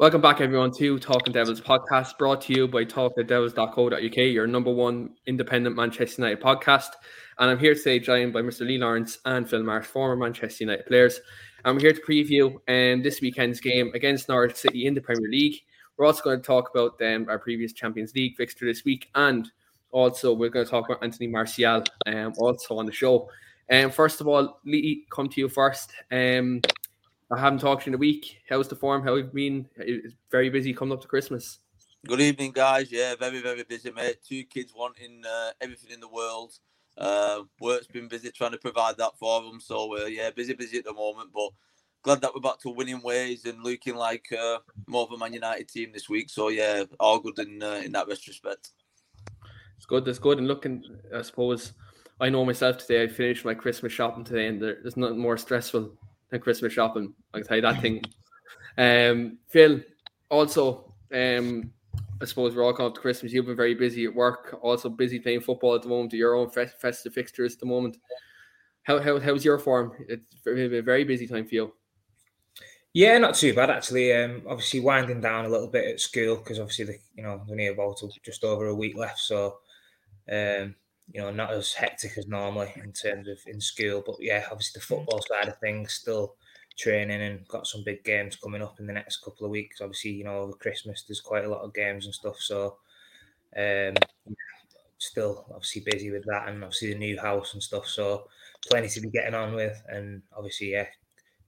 [0.00, 4.46] Welcome back, everyone, to Talk of the Devils podcast, brought to you by talkofthedevils.co.uk, your
[4.46, 6.92] number one independent Manchester United podcast.
[7.38, 8.66] And I'm here today, joined by Mr.
[8.66, 11.20] Lee Lawrence and Phil Marsh, former Manchester United players.
[11.66, 15.28] And we're here to preview um, this weekend's game against Norwich City in the Premier
[15.28, 15.60] League.
[15.98, 19.52] We're also going to talk about um, our previous Champions League fixture this week, and
[19.90, 23.28] also we're going to talk about Anthony Martial um, also on the show.
[23.68, 25.92] And um, first of all, Lee, come to you first.
[26.10, 26.62] Um,
[27.32, 28.38] I haven't talked to you in a week.
[28.48, 29.04] How's the form?
[29.04, 29.68] How have you been?
[29.76, 31.60] It's very busy coming up to Christmas.
[32.06, 32.90] Good evening, guys.
[32.90, 34.16] Yeah, very, very busy, mate.
[34.26, 36.58] Two kids wanting uh, everything in the world.
[36.98, 39.60] Uh, work's been busy trying to provide that for them.
[39.60, 41.30] So, uh, yeah, busy, busy at the moment.
[41.32, 41.50] But
[42.02, 44.58] glad that we're back to winning ways and looking like uh,
[44.88, 46.30] more of a Man United team this week.
[46.30, 48.70] So, yeah, all good in uh, in that retrospect.
[49.76, 50.04] It's good.
[50.04, 50.38] That's good.
[50.38, 50.82] And looking,
[51.14, 51.74] I suppose,
[52.18, 53.04] I know myself today.
[53.04, 55.96] I finished my Christmas shopping today, and there's nothing more stressful
[56.30, 57.12] than Christmas shopping.
[57.34, 58.02] I can tell you that thing.
[58.78, 59.80] Um, Phil,
[60.28, 61.72] also, um,
[62.20, 63.32] I suppose we're all coming up to Christmas.
[63.32, 66.12] You've been very busy at work, also busy playing football at the moment.
[66.12, 67.96] Your own festive fixtures at the moment.
[68.82, 69.92] How, how how's your form?
[70.08, 71.72] It's a very busy time for you.
[72.92, 74.12] Yeah, not too bad actually.
[74.12, 77.52] Um, obviously winding down a little bit at school because obviously the, you know we
[77.52, 79.58] only about just over a week left, so
[80.30, 80.74] um,
[81.12, 84.02] you know, not as hectic as normally in terms of in school.
[84.04, 86.36] But yeah, obviously the football side of things still
[86.78, 89.80] training and got some big games coming up in the next couple of weeks.
[89.80, 92.36] Obviously, you know, over Christmas there's quite a lot of games and stuff.
[92.38, 92.78] So
[93.56, 93.94] um
[94.98, 97.86] still obviously busy with that and obviously the new house and stuff.
[97.86, 98.28] So
[98.68, 100.86] plenty to be getting on with and obviously yeah,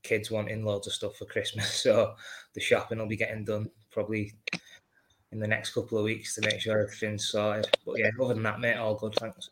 [0.03, 1.69] kids wanting loads of stuff for Christmas.
[1.83, 2.15] So
[2.55, 4.33] the shopping will be getting done probably
[5.33, 7.69] in the next couple of weeks to make sure everything's sorted.
[7.85, 9.15] But yeah, other than that, mate, all good.
[9.15, 9.51] Thanks.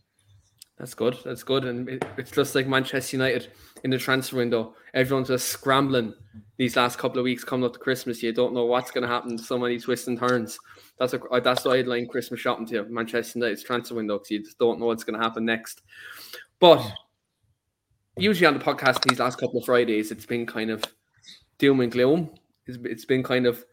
[0.79, 1.19] That's good.
[1.25, 1.65] That's good.
[1.65, 3.49] And it, it's just like Manchester United
[3.85, 4.75] in the transfer window.
[4.95, 6.15] Everyone's just scrambling
[6.57, 8.23] these last couple of weeks coming up to Christmas.
[8.23, 9.37] You don't know what's going to happen.
[9.37, 10.59] So many twists and turns.
[10.99, 14.31] That's a, uh, that's why I'd line Christmas shopping to Manchester United's transfer window because
[14.31, 15.83] you just don't know what's going to happen next.
[16.61, 16.83] But
[18.17, 20.83] usually on the podcast these last couple of Fridays, it's been kind of
[21.59, 22.31] doom and gloom.
[22.67, 23.65] it's, it's been kind of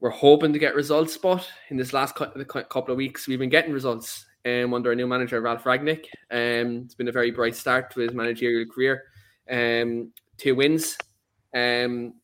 [0.00, 3.72] we're hoping to get results, but in this last couple of weeks, we've been getting
[3.72, 6.06] results um, under our new manager, Ralf Rangnick.
[6.30, 9.04] Um, it's been a very bright start to his managerial career.
[9.50, 10.98] Um, two wins.
[11.54, 12.14] Um,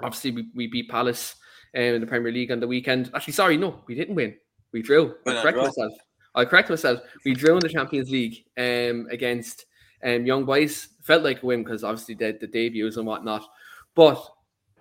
[0.00, 1.36] obviously, we, we beat Palace
[1.76, 3.10] um, in the Premier League on the weekend.
[3.14, 4.34] Actually, sorry, no, we didn't win.
[4.72, 5.14] We drew.
[5.26, 5.92] I correct myself.
[6.34, 7.00] I correct myself.
[7.24, 9.66] We drew in the Champions League um, against
[10.02, 10.88] um, Young Boys.
[11.02, 13.46] Felt like a win because obviously the, the debuts and whatnot.
[13.94, 14.26] But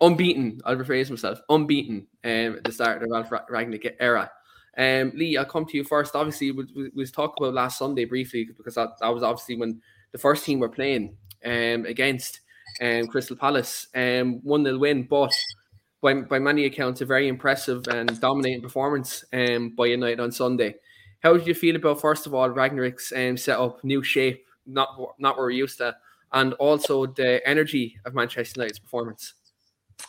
[0.02, 0.60] unbeaten.
[0.66, 1.40] I'll rephrase myself.
[1.50, 4.30] Unbeaten um, at the start of the Ralf Rangnick era.
[4.78, 6.16] Um, Lee, I'll come to you first.
[6.16, 9.82] Obviously, we, we, we talked about last Sunday briefly because that, that was obviously when
[10.12, 11.16] the first team were playing
[11.46, 12.42] um, against
[12.82, 13.88] um, Crystal Palace.
[13.94, 15.34] Um, 1 0 win, but
[16.02, 20.76] by, by many accounts, a very impressive and dominating performance um, by United on Sunday.
[21.22, 25.36] How did you feel about, first of all, Rangnick's um, setup, new shape, not, not
[25.36, 25.96] what we're used to,
[26.34, 29.36] and also the energy of Manchester United's performance?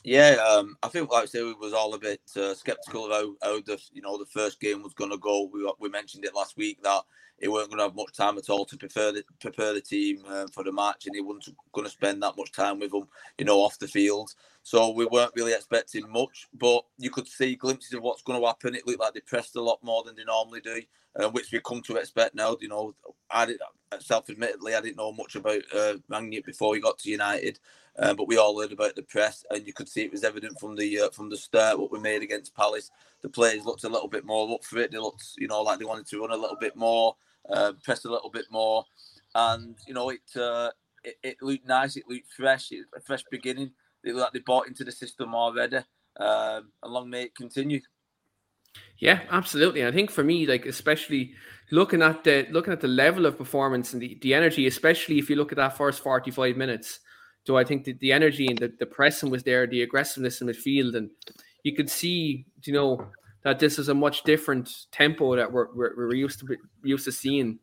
[0.04, 3.12] Yeah, um, I think like I said, we was all a bit uh, skeptical of
[3.12, 5.48] how, how the you know the first game was going to go.
[5.52, 7.02] We we mentioned it last week that
[7.42, 10.22] he weren't going to have much time at all to prepare the prepare the team
[10.28, 13.08] uh, for the match, and he wasn't going to spend that much time with them,
[13.36, 14.32] you know, off the field.
[14.62, 18.46] So we weren't really expecting much, but you could see glimpses of what's going to
[18.46, 18.76] happen.
[18.76, 20.80] It looked like they pressed a lot more than they normally do,
[21.16, 22.56] uh, which we come to expect now.
[22.60, 22.94] You know,
[23.28, 23.58] I did,
[23.98, 27.58] self-admittedly, I didn't know much about uh, Rangnick before we got to United,
[27.98, 30.60] uh, but we all heard about the press, and you could see it was evident
[30.60, 32.92] from the uh, from the start what we made against Palace.
[33.22, 34.92] The players looked a little bit more up for it.
[34.92, 37.16] They looked, you know, like they wanted to run a little bit more,
[37.50, 38.84] uh, press a little bit more,
[39.34, 40.70] and you know, it, uh,
[41.04, 41.96] it it looked nice.
[41.96, 42.72] It looked fresh.
[42.72, 43.72] It, a fresh beginning
[44.02, 45.78] they look like they bought into the system already.
[46.18, 47.80] Um, and long may it continue.
[48.98, 49.86] Yeah, absolutely.
[49.86, 51.34] I think for me, like especially
[51.70, 55.28] looking at the looking at the level of performance and the, the energy, especially if
[55.28, 57.00] you look at that first 45 minutes.
[57.44, 60.46] So I think that the energy and the, the pressing was there, the aggressiveness in
[60.46, 61.10] midfield, and
[61.64, 63.10] you could see, you know,
[63.44, 67.12] that this is a much different tempo that we're, we're, we're used to used to
[67.12, 67.58] seeing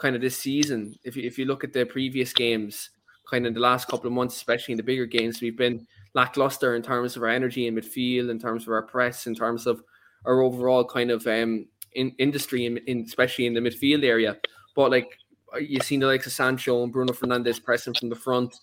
[0.00, 0.94] kind of this season.
[1.04, 2.90] If you, if you look at the previous games,
[3.30, 6.74] kind of the last couple of months, especially in the bigger games, we've been lackluster
[6.74, 9.82] in terms of our energy in midfield, in terms of our press, in terms of
[10.24, 14.36] our overall kind of um, in, industry, in, in, especially in the midfield area.
[14.74, 15.16] But like
[15.60, 18.54] you've seen the likes of Sancho and Bruno Fernandes pressing from the front.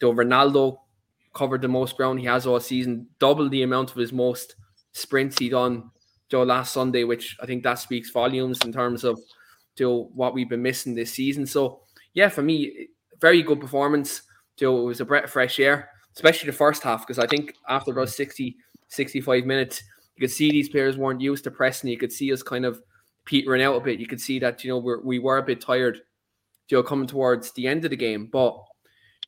[0.00, 0.78] Though Ronaldo
[1.34, 4.56] covered the most ground he has all season, double the amount of his most
[4.92, 5.90] sprints he done
[6.32, 9.20] Joe last Sunday, which I think that speaks volumes in terms of
[9.76, 11.44] to what we've been missing this season.
[11.44, 11.82] So
[12.14, 12.88] yeah, for me,
[13.20, 14.22] very good performance.
[14.56, 17.52] Joe, it was a breath of fresh air, especially the first half, because I think
[17.68, 18.56] after about 60,
[18.88, 19.82] 65 minutes,
[20.16, 21.90] you could see these players weren't used to pressing.
[21.90, 22.80] You could see us kind of
[23.26, 24.00] petering out a bit.
[24.00, 26.00] You could see that, you know, we're, we were a bit tired,
[26.70, 28.30] you know, coming towards the end of the game.
[28.32, 28.56] But,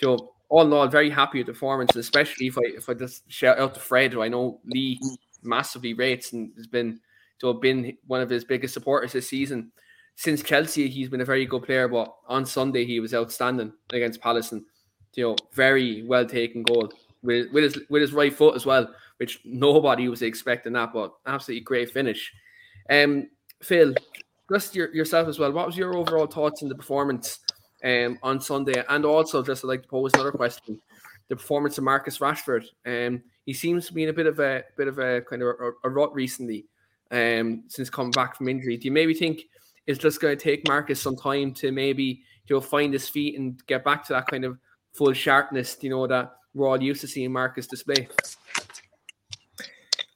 [0.01, 2.95] you know, all in all, very happy with the performance, especially if I if I
[2.95, 4.99] just shout out to Fred, who I know Lee
[5.45, 7.01] massively rates and has been
[7.41, 9.73] to have been one of his biggest supporters this season
[10.17, 11.89] since Chelsea, he's been a very good player.
[11.89, 14.63] But on Sunday, he was outstanding against Palace, and
[15.15, 16.93] you know, very well taken goal
[17.23, 20.93] with with his with his right foot as well, which nobody was expecting that.
[20.93, 22.33] But absolutely great finish.
[22.91, 23.29] Um,
[23.63, 23.95] Phil,
[24.53, 25.53] just your, yourself as well.
[25.53, 27.41] What was your overall thoughts on the performance
[27.85, 28.85] um on Sunday?
[28.89, 30.81] And also, just I'd like to pose another question:
[31.29, 32.65] the performance of Marcus Rashford.
[32.87, 35.49] Um, he seems to be in a bit of a bit of a kind of
[35.49, 36.67] a, a rut recently.
[37.11, 39.43] Um, since coming back from injury, do you maybe think
[39.87, 43.39] it's just going to take Marcus some time to maybe you know find his feet
[43.39, 44.59] and get back to that kind of
[44.95, 48.09] full sharpness, you know, that we're all used to seeing Marcus display.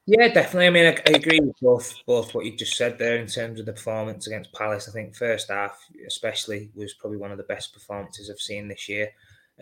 [0.07, 0.69] Yeah, definitely.
[0.69, 3.61] I mean, I, I, agree with both both what you just said there in terms
[3.61, 4.89] of the performance against Palace.
[4.89, 8.89] I think first half, especially, was probably one of the best performances I've seen this
[8.89, 9.11] year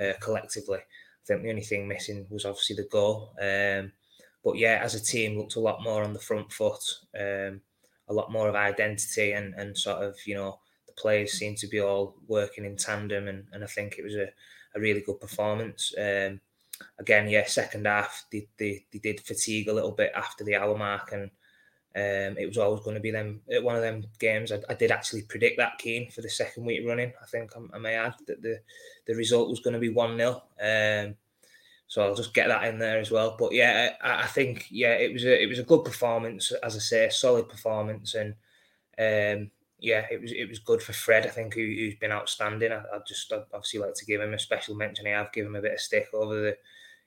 [0.00, 0.78] uh, collectively.
[1.26, 3.32] I think the only thing missing was obviously the goal.
[3.40, 3.90] Um,
[4.44, 6.80] but yeah, as a team, looked a lot more on the front foot.
[7.18, 7.60] Um,
[8.08, 11.66] a lot more of identity and, and sort of, you know, the players seem to
[11.66, 13.26] be all working in tandem.
[13.26, 14.28] And, and I think it was a,
[14.76, 15.92] a really good performance.
[15.98, 16.40] Um,
[17.00, 20.78] again, yeah, second half, they, they, they did fatigue a little bit after the hour
[20.78, 21.10] mark.
[21.10, 21.32] And
[21.96, 24.52] um, it was always going to be them uh, one of them games.
[24.52, 27.10] I, I, did actually predict that Keane for the second week running.
[27.22, 28.60] I think I, may add that the,
[29.06, 30.42] the result was going to be 1 0.
[30.60, 31.14] Um,
[31.86, 33.34] so I'll just get that in there as well.
[33.38, 36.76] But yeah, I, I, think yeah, it was a it was a good performance, as
[36.76, 38.34] I say, solid performance, and
[38.98, 41.24] um, yeah, it was it was good for Fred.
[41.24, 42.72] I think who, has been outstanding.
[42.72, 45.06] I, I just I'd obviously like to give him a special mention.
[45.06, 46.58] I've given him a bit of stick over the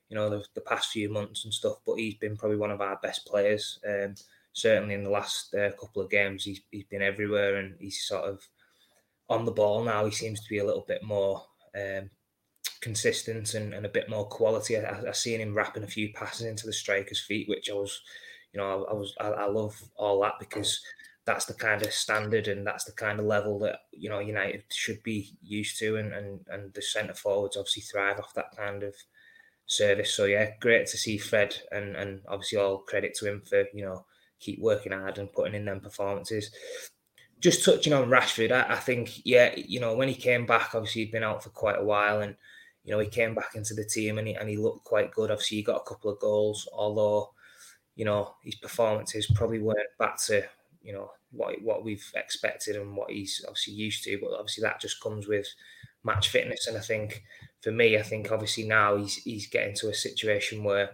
[0.10, 2.82] you know the, the past few months and stuff, but he's been probably one of
[2.82, 3.80] our best players.
[3.88, 4.16] Um,
[4.54, 8.26] certainly in the last uh, couple of games, he's he's been everywhere, and he's sort
[8.26, 8.42] of
[9.30, 10.06] on the ball now.
[10.06, 11.44] He seems to be a little bit more
[11.76, 12.10] um,
[12.82, 14.78] consistent and, and a bit more quality.
[14.78, 18.02] I, I seen him wrapping a few passes into the striker's feet, which I was,
[18.54, 20.82] you know, I, I was I, I, love all that because
[21.26, 24.64] that's the kind of standard and that's the kind of level that you know United
[24.72, 28.84] should be used to, and and, and the centre forwards obviously thrive off that kind
[28.84, 28.96] of
[29.66, 30.14] service.
[30.14, 33.86] So yeah, great to see Fred, and and obviously all credit to him for you
[33.86, 34.06] know
[34.40, 36.52] keep working hard and putting in them performances
[37.40, 41.06] just touching on Rashford, I, I, think, yeah, you know, when he came back, obviously
[41.06, 42.36] he'd been out for quite a while, and
[42.84, 45.32] you know, he came back into the team and he, and he looked quite good.
[45.32, 47.32] Obviously, he got a couple of goals, although,
[47.96, 50.44] you know, his performances probably weren't back to,
[50.82, 54.18] you know, what what we've expected and what he's obviously used to.
[54.20, 55.48] But obviously, that just comes with
[56.04, 56.68] match fitness.
[56.68, 57.24] And I think
[57.62, 60.92] for me, I think obviously now he's he's getting to a situation where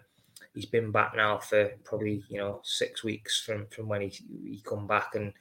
[0.55, 4.61] he's been back now for probably you know six weeks from from when he he
[4.65, 5.33] come back and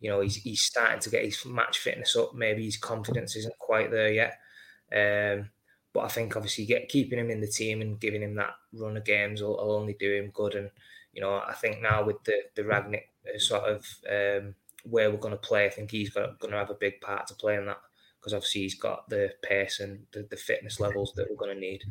[0.00, 2.34] you know he's he's starting to get his match fitness up.
[2.34, 4.38] Maybe his confidence isn't quite there yet.
[4.92, 5.50] Um,
[5.92, 8.96] but I think obviously get keeping him in the team and giving him that run
[8.96, 10.54] of games will, will only do him good.
[10.54, 10.70] And
[11.12, 15.18] you know, I think now with the the Rangnick uh, sort of um, where we're
[15.18, 17.66] going to play, I think he's going to have a big part to play in
[17.66, 17.80] that
[18.18, 21.60] because obviously he's got the pace and the, the fitness levels that we're going to
[21.60, 21.82] need.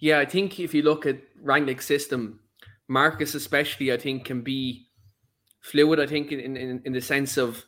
[0.00, 2.40] Yeah, I think if you look at Rangnick's system,
[2.88, 4.86] Marcus especially, I think, can be
[5.60, 6.00] fluid.
[6.00, 7.64] I think in, in, in the sense of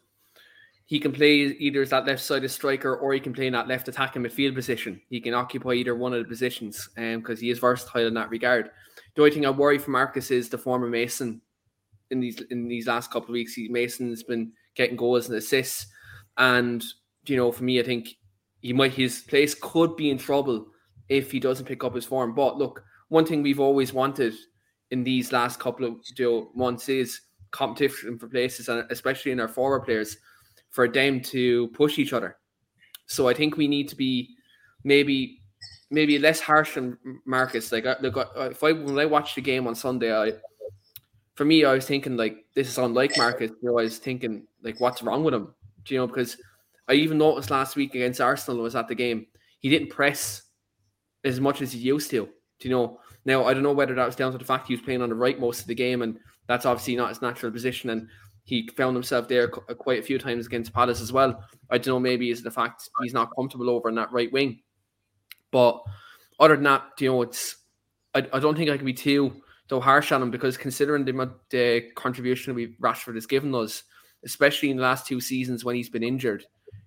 [0.86, 3.66] he can play either as that left sided striker or he can play in that
[3.66, 5.00] left attacking midfield position.
[5.10, 8.30] He can occupy either one of the positions because um, he is versatile in that
[8.30, 8.70] regard.
[9.14, 11.40] The only thing I worry for Marcus is the former Mason
[12.10, 13.54] in these in these last couple of weeks.
[13.54, 15.86] He, Mason's been getting goals and assists,
[16.36, 16.84] and
[17.26, 18.10] you know, for me, I think
[18.60, 20.68] he might his place could be in trouble
[21.08, 22.34] if he doesn't pick up his form.
[22.34, 24.34] But look, one thing we've always wanted
[24.90, 27.20] in these last couple of you know, months is
[27.50, 30.16] competition for places, and especially in our forward players,
[30.70, 32.36] for them to push each other.
[33.06, 34.34] So I think we need to be
[34.84, 35.40] maybe
[35.90, 37.70] maybe less harsh on Marcus.
[37.70, 40.32] Like, look, if I when I watched the game on Sunday, I
[41.34, 43.50] for me I was thinking like this is unlike Marcus.
[43.62, 45.54] You know, I was thinking like what's wrong with him?
[45.84, 46.36] Do you know because
[46.88, 49.26] I even noticed last week against Arsenal was at the game
[49.60, 50.42] he didn't press
[51.26, 52.28] as much as he used to.
[52.58, 53.00] Do you know?
[53.24, 55.08] Now I don't know whether that was down to the fact he was playing on
[55.08, 57.90] the right most of the game, and that's obviously not his natural position.
[57.90, 58.08] And
[58.44, 61.44] he found himself there uh, quite a few times against Palace as well.
[61.68, 64.60] I don't know, maybe is the fact he's not comfortable over in that right wing.
[65.50, 65.82] But
[66.38, 67.56] other than that, you know, it's
[68.14, 71.34] I, I don't think I can be too too harsh on him because considering the,
[71.50, 73.82] the contribution we Rashford has given us,
[74.24, 76.44] especially in the last two seasons when he's been injured,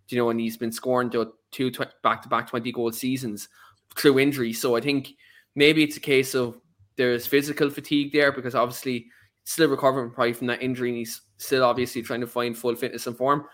[0.07, 1.11] you know, and he's been scoring
[1.51, 1.71] two
[2.03, 3.49] back to back twenty goal seasons
[3.95, 4.53] through injury.
[4.53, 5.15] So I think
[5.55, 6.59] maybe it's a case of
[6.95, 9.07] there's physical fatigue there because obviously
[9.43, 13.07] still recovering probably from that injury and he's still obviously trying to find full fitness
[13.07, 13.45] and form.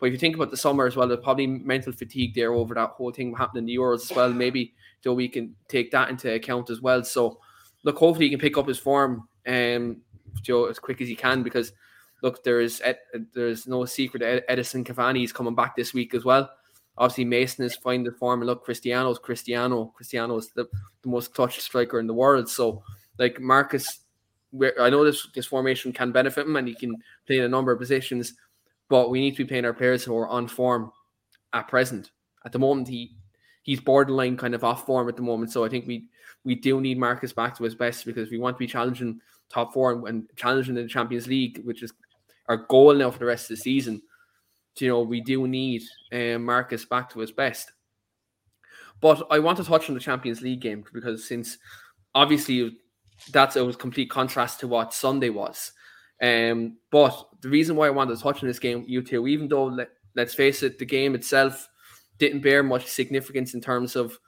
[0.00, 2.74] But if you think about the summer as well, there's probably mental fatigue there over
[2.74, 4.32] that whole thing happening in the Euros as well.
[4.32, 7.04] Maybe though we can take that into account as well.
[7.04, 7.38] So
[7.84, 9.98] look, hopefully he can pick up his form um,
[10.42, 11.72] Joe as quick as he can because
[12.22, 12.82] look, there is
[13.34, 16.50] there's no secret Edinson Cavani is coming back this week as well.
[16.96, 19.92] Obviously, Mason is finding the form, and look, Cristiano's Cristiano.
[19.96, 20.68] Cristiano is the,
[21.02, 22.48] the most clutch striker in the world.
[22.48, 22.84] So,
[23.18, 24.00] like Marcus,
[24.80, 26.96] I know this this formation can benefit him, and he can
[27.26, 28.34] play in a number of positions.
[28.88, 30.92] But we need to be playing our players who are on form
[31.52, 32.12] at present.
[32.44, 33.16] At the moment, he
[33.62, 35.50] he's borderline kind of off form at the moment.
[35.50, 36.06] So I think we
[36.44, 39.72] we do need Marcus back to his best because we want to be challenging top
[39.72, 41.92] four and, and challenging in the Champions League, which is
[42.48, 44.00] our goal now for the rest of the season
[44.78, 47.72] you know, we do need um, Marcus back to his best.
[49.00, 51.58] But I want to touch on the Champions League game because since
[52.14, 52.78] obviously
[53.32, 55.72] that's a complete contrast to what Sunday was.
[56.22, 59.48] Um, but the reason why I wanted to touch on this game, you two, even
[59.48, 61.68] though let, let's face it, the game itself
[62.18, 64.18] didn't bear much significance in terms of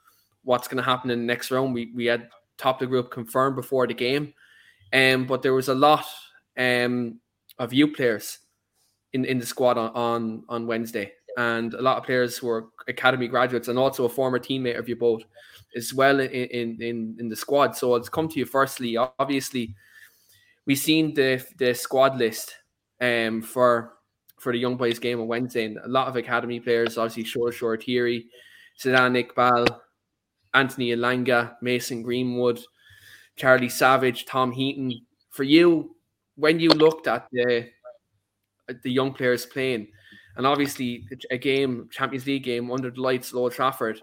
[0.43, 1.73] what's going to happen in the next round.
[1.73, 4.33] We we had top the group confirmed before the game,
[4.93, 6.05] um, but there was a lot
[6.57, 7.19] um,
[7.57, 8.39] of youth players
[9.17, 11.11] in, in the squad on, on, on Wednesday.
[11.37, 14.87] And a lot of players who are academy graduates and also a former teammate of
[14.87, 15.23] you both
[15.75, 16.29] as well in,
[16.81, 17.75] in, in, the squad.
[17.75, 18.97] So it's come to you firstly.
[18.97, 19.75] Obviously,
[20.65, 22.55] we've seen the the squad list
[23.01, 23.93] um, for
[24.39, 25.65] for the young boys game on Wednesday.
[25.65, 28.23] And a lot of academy players, obviously Shor Shoretire,
[28.79, 29.67] Zidane Iqbal,
[30.53, 32.59] Anthony Elanga, Mason Greenwood,
[33.35, 34.91] Charlie Savage, Tom Heaton.
[35.29, 35.95] For you,
[36.35, 37.69] when you looked at the
[38.83, 39.87] the young players playing.
[40.35, 43.99] And obviously, a game, Champions League game under the lights, Old Trafford.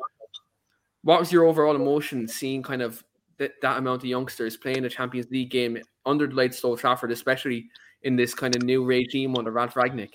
[1.02, 3.04] What was your overall emotion seeing kind of
[3.38, 7.12] that, that amount of youngsters playing a Champions League game under the lights, Old Trafford,
[7.12, 7.68] especially
[8.02, 10.14] in this kind of new regime under Ralf Rangnick?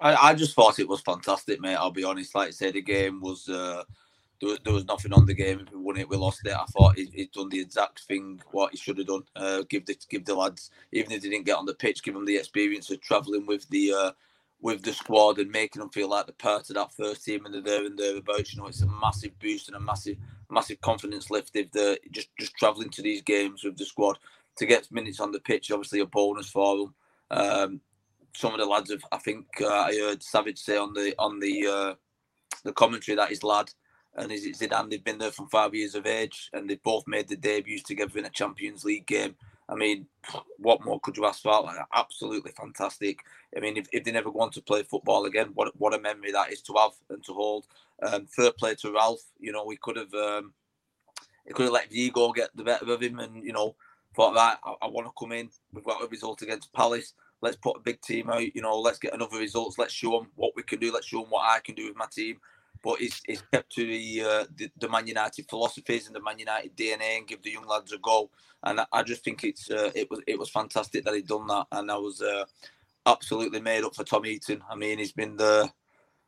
[0.00, 1.74] I, I just thought it was fantastic, mate.
[1.74, 2.34] I'll be honest.
[2.34, 3.82] Like I said, the game was uh,
[4.40, 5.60] there, there, was nothing on the game.
[5.60, 6.52] If we won it, we lost it.
[6.52, 9.22] I thought he, would done the exact thing what he should have done.
[9.34, 12.14] Uh, give the give the lads, even if they didn't get on the pitch, give
[12.14, 14.10] them the experience of travelling with the uh,
[14.60, 17.54] with the squad and making them feel like they're part of that first team and
[17.54, 18.54] they're there and thereabouts.
[18.54, 20.16] You know, it's a massive boost and a massive
[20.50, 24.18] massive confidence lift if they're just just travelling to these games with the squad
[24.56, 25.70] to get minutes on the pitch.
[25.70, 26.94] Obviously, a bonus for them.
[27.30, 27.80] Um,
[28.34, 31.40] some of the lads have, I think, uh, I heard Savage say on the on
[31.40, 31.94] the uh,
[32.64, 33.70] the commentary that his lad
[34.18, 34.90] and is it Zidane?
[34.90, 38.18] They've been there from five years of age, and they've both made the debuts together
[38.18, 39.36] in a Champions League game.
[39.68, 40.06] I mean,
[40.58, 41.62] what more could you ask for?
[41.62, 43.20] Like, absolutely fantastic.
[43.56, 46.32] I mean, if, if they never want to play football again, what what a memory
[46.32, 47.66] that is to have and to hold.
[48.02, 50.52] Um, third play to Ralf, You know, we could have um,
[51.52, 53.76] could have let Vigo get the better of him, and you know,
[54.16, 55.50] thought that I, I want to come in.
[55.72, 57.12] We've got a result against Palace.
[57.40, 58.54] Let's put a big team out.
[58.54, 59.78] You know, let's get another results.
[59.78, 60.92] Let's show them what we can do.
[60.92, 62.38] Let's show them what I can do with my team
[62.82, 66.38] but he's, he's kept to the, uh, the, the Man United philosophies and the Man
[66.38, 68.30] United DNA and give the young lads a go.
[68.62, 71.46] And I, I just think it's uh, it was it was fantastic that he'd done
[71.46, 72.44] that, and I was uh,
[73.06, 74.62] absolutely made up for Tom Heaton.
[74.68, 75.70] I mean, he's been the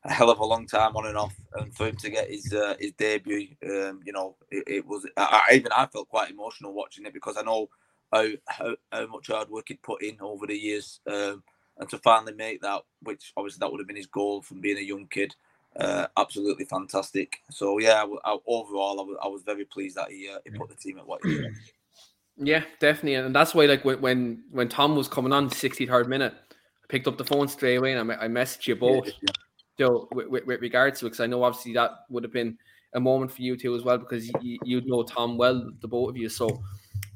[0.05, 2.53] a hell of a long time on and off, and for him to get his
[2.53, 6.73] uh, his debut, um, you know, it, it was I, even I felt quite emotional
[6.73, 7.69] watching it because I know
[8.13, 11.43] how how, how much hard work he'd put in over the years, um,
[11.79, 14.79] and to finally make that, which obviously that would have been his goal from being
[14.79, 15.35] a young kid,
[15.77, 17.39] uh, absolutely fantastic.
[17.51, 20.51] So yeah, I, I, overall, I was, I was very pleased that he uh, he
[20.51, 21.55] put the team at what he did.
[22.43, 26.33] Yeah, definitely, and that's why like when when Tom was coming on, sixty third minute,
[26.33, 29.09] I picked up the phone straight away and I, I messaged you both.
[29.09, 29.33] Yeah, yeah
[29.81, 32.57] know, with, with, with regards to because I know obviously that would have been
[32.95, 36.11] a moment for you two as well, because you, you know Tom well, the both
[36.11, 36.29] of you.
[36.29, 36.63] So,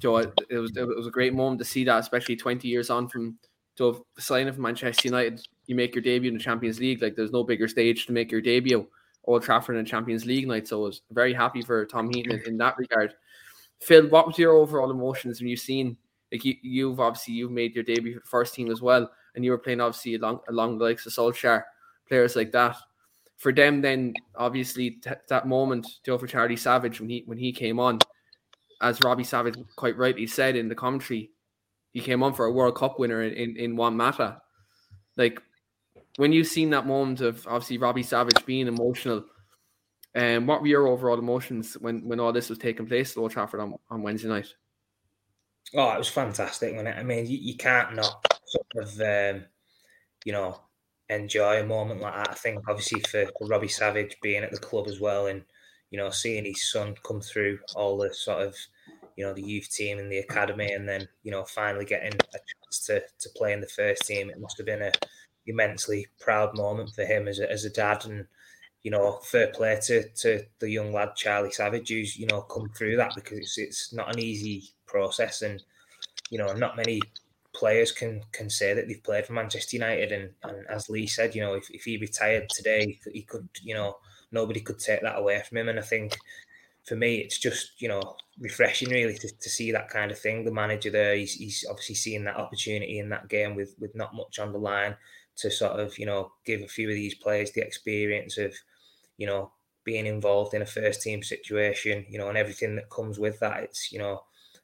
[0.01, 3.09] Joe, it was it was a great moment to see that, especially 20 years on
[3.09, 3.39] from
[3.77, 5.41] Joe signing for Manchester United.
[5.67, 7.03] You make your debut in the Champions League.
[7.03, 8.87] Like there's no bigger stage to make your debut.
[9.27, 10.69] Old Trafford and Champions League night.
[10.69, 13.15] So I was very happy for Tom Heaton in, in that regard.
[13.81, 15.97] Phil, what was your overall emotions when you seen
[16.35, 19.45] like you, you've obviously you've made your debut for the first team as well, and
[19.45, 21.63] you were playing obviously along along the likes of Solskjaer
[22.09, 22.77] players like that.
[23.37, 27.53] For them, then obviously t- that moment, Joe for Charlie Savage when he when he
[27.53, 28.01] came on,
[28.83, 31.31] as Robbie Savage quite rightly said in the commentary,
[31.93, 34.41] he came on for a World Cup winner in in, in Juan Mata.
[35.17, 35.41] Like
[36.17, 39.25] when you've seen that moment of obviously Robbie Savage being emotional,
[40.15, 43.19] and um, what were your overall emotions when when all this was taking place at
[43.19, 44.55] Old Trafford on, on Wednesday night?
[45.75, 46.77] Oh, it was fantastic.
[46.77, 49.45] When I mean, you, you can't not sort of, um,
[50.25, 50.61] you know,
[51.09, 52.31] enjoy a moment like that.
[52.31, 55.43] I think obviously for, for Robbie Savage being at the club as well and
[55.91, 58.57] you know seeing his son come through all the sort of
[59.17, 62.39] you know the youth team and the academy and then you know finally getting a
[62.39, 64.91] chance to to play in the first team it must have been a
[65.47, 68.27] immensely proud moment for him as a, as a dad and
[68.83, 72.69] you know fair play to to the young lad Charlie Savage who's you know come
[72.71, 75.63] through that because it's it's not an easy process and
[76.31, 77.01] you know not many
[77.55, 80.13] players can can say that they've played for Manchester United.
[80.13, 83.75] And, and as Lee said, you know, if, if he retired today, he could, you
[83.75, 83.97] know,
[84.33, 85.69] nobody could take that away from him.
[85.69, 86.19] And I think
[86.83, 90.45] for me, it's just, you know, refreshing really to, to see that kind of thing.
[90.45, 94.15] The manager there, he's, he's obviously seeing that opportunity in that game with, with not
[94.15, 94.97] much on the line
[95.37, 98.55] to sort of, you know, give a few of these players the experience of,
[99.17, 99.53] you know,
[99.85, 103.63] being involved in a first team situation, you know, and everything that comes with that.
[103.63, 104.23] It's, you know,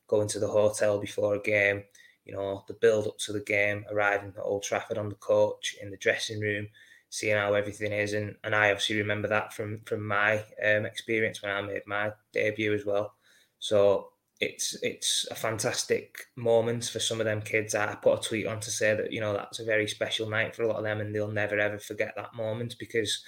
[0.09, 1.83] going to the hotel before a game,
[2.25, 5.77] you know, the build up to the game, arriving at Old Trafford on the coach,
[5.83, 6.69] in the dressing room,
[7.11, 8.13] seeing how everything is.
[8.13, 12.13] And, and I obviously remember that from from my um, experience when I made my
[12.33, 13.15] debut as well.
[13.59, 17.75] So it's it's a fantastic moment for some of them kids.
[17.75, 20.57] I put a tweet on to say that you know that's a very special night
[20.57, 23.23] for a lot of them, and they'll never ever forget that moment because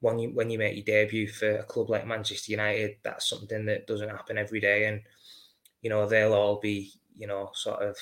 [0.00, 3.66] when you when you make your debut for a club like Manchester United, that's something
[3.66, 5.02] that doesn't happen every day, and
[5.82, 7.96] you know they'll all be you know, sort of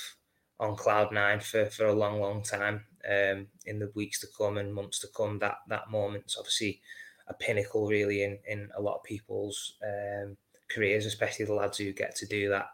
[0.58, 4.58] on cloud nine for, for a long, long time um, in the weeks to come
[4.58, 5.38] and months to come.
[5.38, 6.80] That that moment's obviously
[7.28, 10.36] a pinnacle, really, in, in a lot of people's um,
[10.70, 12.66] careers, especially the lads who get to do that.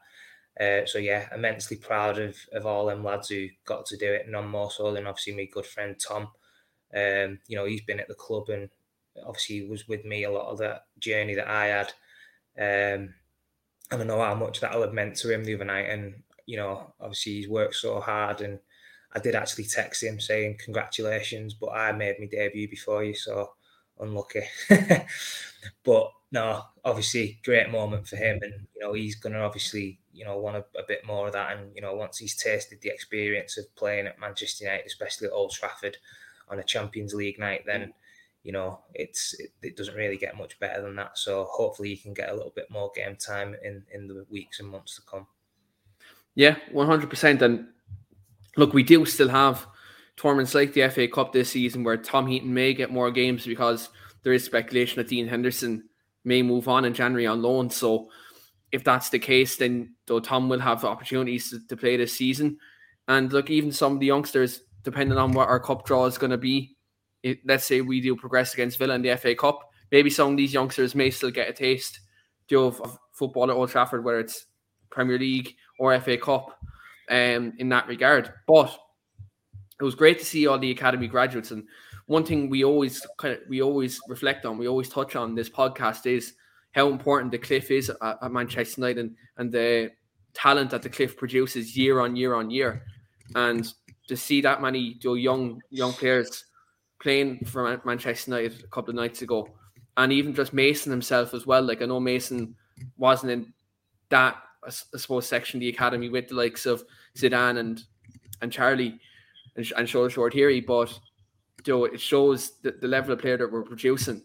[0.59, 4.29] Uh, so yeah, immensely proud of of all them lads who got to do it.
[4.29, 6.29] None more so than obviously my good friend Tom.
[6.95, 8.71] Um, you know, he's been at the club and
[9.25, 11.93] obviously was with me a lot of that journey that I had.
[12.59, 13.15] Um,
[13.91, 15.91] I know how much that'll have meant to him the other night.
[15.91, 18.59] And you know, obviously he's worked so hard and
[19.17, 23.53] I did actually text him saying congratulations, but I made my debut before you, so
[24.01, 24.43] unlucky.
[25.85, 30.39] but no, obviously great moment for him, and you know he's gonna obviously you know
[30.39, 33.57] want a, a, bit more of that, and you know once he's tasted the experience
[33.59, 35.97] of playing at Manchester United, especially at Old Trafford
[36.49, 37.93] on a Champions League night, then mm.
[38.43, 41.17] you know it's it, it doesn't really get much better than that.
[41.17, 44.61] So hopefully he can get a little bit more game time in in the weeks
[44.61, 45.27] and months to come.
[46.35, 47.41] Yeah, one hundred percent.
[47.41, 47.69] And
[48.57, 49.67] look, we do still have
[50.17, 53.89] tournaments like the FA Cup this season where Tom Heaton may get more games because
[54.23, 55.85] there is speculation that Dean Henderson
[56.25, 57.71] may move on in January on loan.
[57.71, 58.09] So
[58.73, 62.59] if that's the case, then though Tom will have opportunities to, to play this season.
[63.09, 66.33] And look, even some of the youngsters, depending on what our cup draw is going
[66.33, 66.77] to be,
[67.23, 70.37] it, let's say we do progress against Villa in the FA Cup, maybe some of
[70.37, 72.01] these youngsters may still get a taste
[72.53, 74.47] of, of football at Old Trafford, whether it's
[74.91, 76.59] Premier League or FA Cup
[77.11, 78.33] um, in that regard.
[78.47, 78.77] But
[79.79, 81.51] it was great to see all the academy graduates.
[81.51, 81.67] And
[82.07, 85.49] one thing we always kind of we always reflect on, we always touch on this
[85.49, 86.35] podcast is
[86.73, 89.91] how important the cliff is at, at Manchester United and, and the
[90.35, 92.85] talent that the cliff produces year on year on year.
[93.35, 93.67] And
[94.09, 96.45] to see that many young young players
[97.01, 99.49] playing for Manchester United a couple of nights ago,
[99.97, 101.63] and even just Mason himself as well.
[101.63, 102.55] Like I know Mason
[102.97, 103.53] wasn't in
[104.09, 106.85] that I, suppose, section of the academy with the likes of
[107.17, 107.83] Zidane and
[108.43, 109.01] and Charlie
[109.57, 110.99] and, and Shola Shoretire, But
[111.63, 114.23] Joe, it shows the, the level of player that we're producing.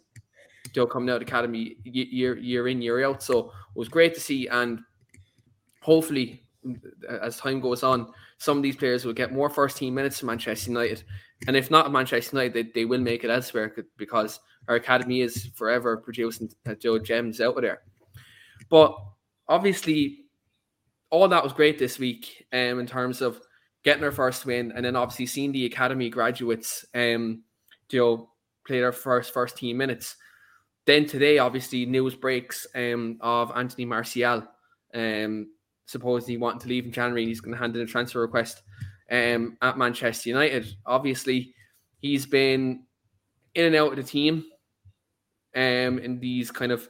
[0.74, 3.24] Joe coming out of academy year year in year out.
[3.24, 4.80] So it was great to see, and
[5.82, 6.44] hopefully,
[7.10, 10.26] as time goes on, some of these players will get more first team minutes to
[10.26, 11.04] Manchester United,
[11.48, 15.22] and if not at Manchester United, they, they will make it elsewhere because our academy
[15.22, 17.82] is forever producing uh, Joe gems out of there.
[18.70, 18.96] But
[19.48, 20.26] obviously,
[21.10, 23.42] all that was great this week um, in terms of
[23.84, 27.44] getting our first win, and then obviously seeing the academy graduates, um,
[27.90, 28.30] you know,
[28.66, 30.16] play their first first team minutes.
[30.86, 34.44] Then today, obviously, news breaks um, of Anthony Martial,
[34.94, 35.48] um,
[35.86, 37.26] supposedly wanting to leave in January.
[37.26, 38.62] He's going to hand in a transfer request
[39.12, 40.74] um, at Manchester United.
[40.86, 41.54] Obviously,
[42.00, 42.84] he's been
[43.54, 44.46] in and out of the team
[45.56, 46.88] um, in these kind of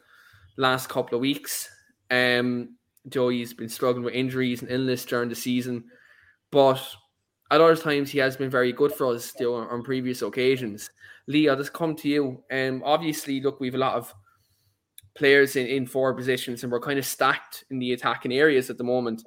[0.58, 1.70] last couple of weeks.
[2.10, 2.78] Um,
[3.10, 5.84] Joey's been struggling with injuries and illness during the season,
[6.52, 6.82] but
[7.52, 10.90] at other times he has been very good for us still on, previous occasions.
[11.28, 12.44] Lee, I'll just come to you.
[12.52, 14.14] Um, obviously, look, we have a lot of
[15.14, 18.78] players in, in four positions and we're kind of stacked in the attacking areas at
[18.78, 19.24] the moment.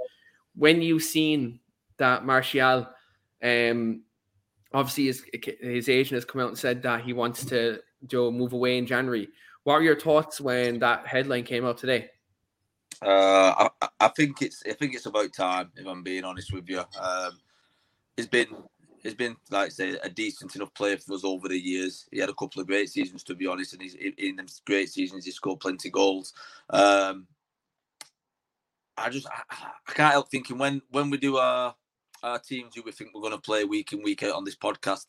[0.57, 1.61] When you've seen
[1.99, 2.89] that Martial,
[3.43, 4.03] um,
[4.73, 5.25] obviously his,
[5.61, 8.87] his agent has come out and said that he wants to Joe move away in
[8.87, 9.29] January.
[9.65, 12.11] What are your thoughts when that headline came out today?
[13.05, 15.71] Uh, I, I, think it's I think it's about time.
[15.77, 17.39] If I'm being honest with you, um,
[18.17, 18.49] it's been
[19.03, 22.07] it's been like I say a decent enough player for us over the years.
[22.11, 24.89] He had a couple of great seasons to be honest, and he's in them great
[24.89, 26.33] seasons he scored plenty of goals.
[26.71, 27.27] Um,
[28.97, 29.43] I just I,
[29.87, 31.75] I, can't help thinking when when we do our
[32.23, 34.57] our teams who we think we're going to play week in week out on this
[34.57, 35.07] podcast,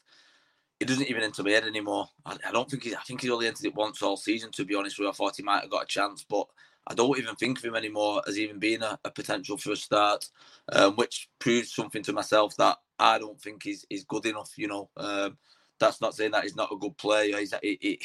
[0.82, 2.10] it doesn't even enter my head anymore.
[2.26, 4.52] I, I don't think he, I think he only entered it once all season.
[4.52, 6.48] To be honest with you, I thought he might have got a chance, but
[6.88, 9.76] I don't even think of him anymore as even being a, a potential for a
[9.76, 10.30] start,
[10.72, 14.52] um, which proves something to myself that I don't think he's, he's good enough.
[14.56, 15.38] You know, um,
[15.80, 17.38] that's not saying that he's not a good player.
[17.38, 18.00] He's, it, it,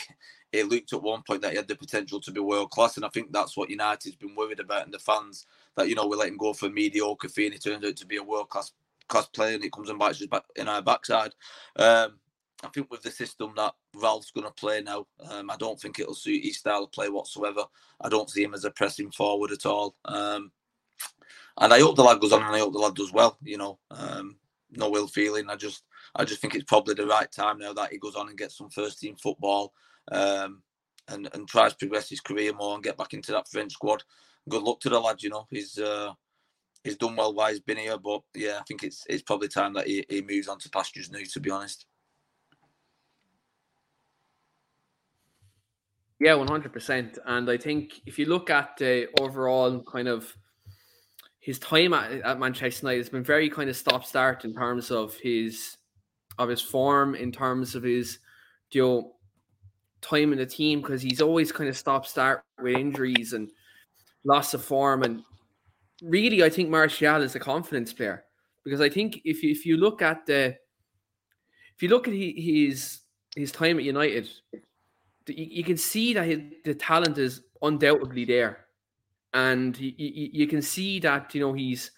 [0.53, 3.05] it looked at one point that he had the potential to be world class, and
[3.05, 6.17] I think that's what United's been worried about, and the fans that you know we
[6.17, 8.73] let him go for mediocre fee, and he turned out to be a world class
[9.09, 11.35] class player, and it comes and bites us back in our backside.
[11.77, 12.19] Um,
[12.63, 15.99] I think with the system that Ralf's going to play now, um, I don't think
[15.99, 17.65] it'll suit his style of play whatsoever.
[18.01, 19.97] I don't see him as a pressing forward at all.
[20.05, 20.53] Um,
[21.59, 23.39] and I hope the lad goes on, and I hope the lad does well.
[23.43, 24.37] You know, um,
[24.71, 25.49] no ill feeling.
[25.49, 28.29] I just, I just think it's probably the right time now that he goes on
[28.29, 29.73] and gets some first team football,
[30.13, 30.63] um,
[31.09, 34.03] and and tries to progress his career more and get back into that French squad.
[34.49, 35.23] Good luck to the lad.
[35.23, 35.79] You know, he's.
[35.79, 36.13] Uh,
[36.83, 39.75] he's done well while he's been here, but yeah, I think it's it's probably time
[39.75, 41.25] that he, he moves on to pastures new.
[41.27, 41.87] To be honest.
[46.21, 47.19] Yeah, one hundred percent.
[47.25, 50.37] And I think if you look at the overall kind of
[51.41, 54.91] his time at, at Manchester United, it's been very kind of stop start in terms
[54.91, 55.79] of his
[56.39, 58.19] of his form, in terms of his
[58.71, 59.13] you know
[60.03, 63.51] time in the team, because he's always kind of stop start with injuries and
[64.25, 65.03] loss of form.
[65.03, 65.23] And
[66.03, 68.25] really, I think Martial is a confidence player
[68.63, 70.55] because I think if you, if you look at the
[71.75, 73.01] if you look at his
[73.35, 74.29] his time at United,
[75.31, 78.67] you, you can see that the talent is undoubtedly there,
[79.35, 81.91] and you, you, you can see that you know he's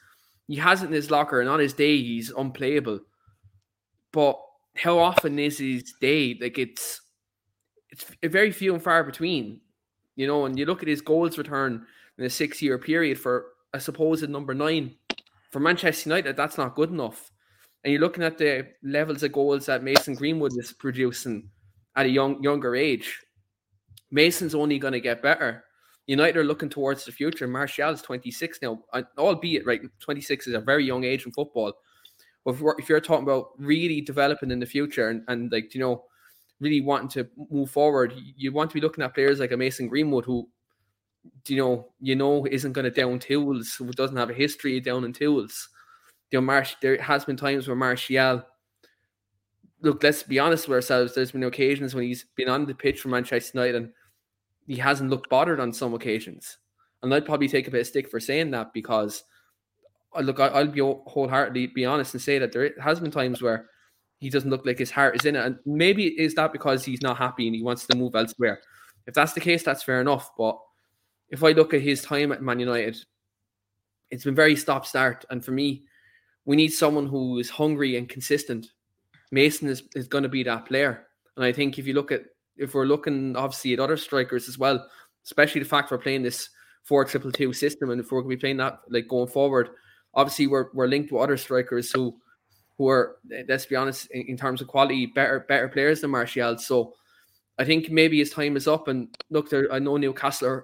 [0.49, 3.01] he has it in his locker, and on his day he's unplayable.
[4.13, 4.41] But
[4.77, 6.39] how often is his day?
[6.41, 7.01] Like it's
[7.91, 9.61] it's very few and far between,
[10.17, 10.45] you know.
[10.47, 11.87] And you look at his goals return
[12.19, 14.95] in a six-year period for a supposed number nine
[15.51, 16.37] for Manchester United.
[16.37, 17.31] That's not good enough.
[17.85, 21.49] And you're looking at the levels of goals that Mason Greenwood is producing
[21.97, 23.21] at a young younger age.
[24.11, 25.65] Mason's only going to get better.
[26.07, 27.47] United are looking towards the future.
[27.47, 28.83] Martial is 26 now,
[29.17, 31.73] albeit right, 26 is a very young age in football.
[32.45, 35.81] But if, if you're talking about really developing in the future and, and like you
[35.81, 36.05] know,
[36.61, 39.89] really wanting to move forward, you want to be looking at players like a Mason
[39.89, 40.49] Greenwood who,
[41.47, 44.85] you know, you know isn't going to down tools, who doesn't have a history of
[44.85, 45.69] down in tools.
[46.33, 48.43] You know, there has been times where Martial
[49.83, 51.15] look, let's be honest with ourselves.
[51.15, 53.93] There's been occasions when he's been on the pitch for Manchester United and
[54.67, 56.59] he hasn't looked bothered on some occasions.
[57.03, 59.25] And I'd probably take a bit of stick for saying that because,
[60.17, 63.67] uh, look, I'll be wholeheartedly be honest and say that there has been times where
[64.19, 65.45] he doesn't look like his heart is in it.
[65.45, 68.61] And maybe is that because he's not happy and he wants to move elsewhere.
[69.09, 70.31] If that's the case, that's fair enough.
[70.39, 70.59] But
[71.29, 72.97] if I look at his time at Man United,
[74.13, 75.25] it's been very stop start.
[75.29, 75.83] And for me,
[76.45, 78.69] we need someone who is hungry and consistent
[79.33, 81.07] Mason is, is going to be that player.
[81.37, 82.23] And I think if you look at,
[82.57, 84.87] if we're looking obviously at other strikers as well,
[85.25, 86.51] especially the fact we're playing this
[86.85, 89.71] 4 triple two system, and if we're going to be playing that like going forward,
[90.15, 92.15] obviously we're, we're linked to other strikers who
[92.79, 93.17] who are,
[93.49, 96.57] let's be honest, in, in terms of quality, better better players than Martial.
[96.59, 96.95] So
[97.59, 98.89] I think maybe his time is up.
[98.89, 100.63] And look, there, I know Newcastle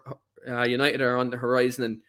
[0.49, 2.01] uh, United are on the horizon and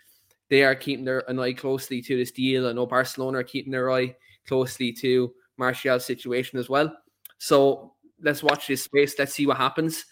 [0.50, 2.67] they are keeping their an eye closely to this deal.
[2.67, 4.15] I know Barcelona are keeping their eye
[4.48, 6.98] closely to Martial's situation as well.
[7.38, 9.19] So let's watch this space.
[9.19, 10.06] Let's see what happens.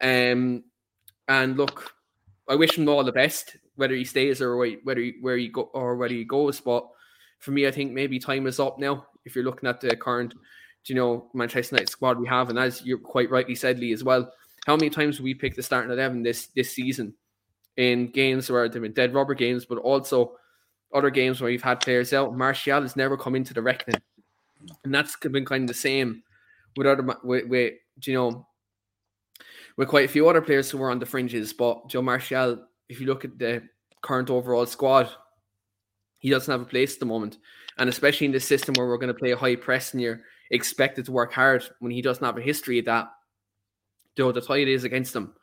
[0.00, 0.62] Um,
[1.26, 1.92] and look,
[2.48, 5.62] I wish him all the best, whether he stays or whether he, where he go
[5.74, 6.60] or whether he goes.
[6.60, 6.86] But
[7.38, 9.06] for me, I think maybe time is up now.
[9.24, 10.34] If you're looking at the current,
[10.86, 14.02] you know, Manchester United squad we have, and as you quite rightly said, Lee, as
[14.02, 14.32] well,
[14.66, 17.14] how many times have we picked the starting eleven this this season
[17.76, 20.32] in games where they've been dead rubber games, but also
[20.92, 22.36] other games where you've had players out.
[22.36, 24.00] Martial has never come into the reckoning,
[24.84, 26.22] and that's been kind of the same
[26.76, 28.46] with other with, with you know
[29.76, 31.52] with quite a few other players who were on the fringes.
[31.52, 33.62] But Joe Martial, if you look at the
[34.02, 35.08] current overall squad,
[36.18, 37.38] he doesn't have a place at the moment,
[37.78, 40.22] and especially in this system where we're going to play a high press and you're
[40.50, 43.08] expected to work hard when he doesn't have a history of that.
[44.16, 45.34] Though the tide is against him,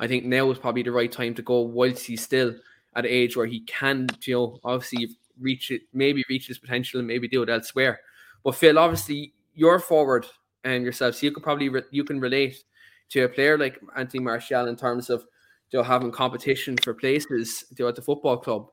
[0.00, 2.54] I think now is probably the right time to go whilst he's still
[2.94, 6.98] at an age where he can, you know, obviously reach it, maybe reach his potential
[6.98, 8.00] and maybe do it elsewhere.
[8.46, 10.24] But Phil, obviously, you're forward
[10.62, 12.62] and yourself, so you could probably re- you can relate
[13.08, 15.26] to a player like Anthony Martial in terms of
[15.72, 18.68] you know, having competition for places you know, at the football club.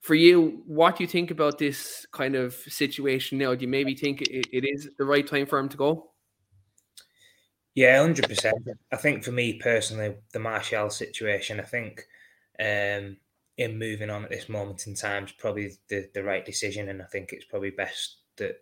[0.00, 3.54] For you, what do you think about this kind of situation now?
[3.54, 6.10] Do you maybe think it, it is the right time for him to go?
[7.76, 8.56] Yeah, hundred percent.
[8.90, 12.08] I think for me personally, the Martial situation, I think
[12.58, 13.18] um,
[13.56, 17.00] in moving on at this moment in time is probably the, the right decision, and
[17.00, 18.60] I think it's probably best that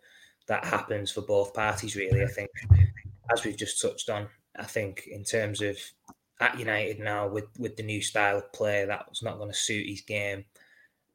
[0.48, 1.96] that happens for both parties.
[1.96, 2.50] Really, I think
[3.32, 5.76] as we've just touched on, I think in terms of
[6.40, 9.88] at United now with with the new style of play, that's not going to suit
[9.88, 10.44] his game.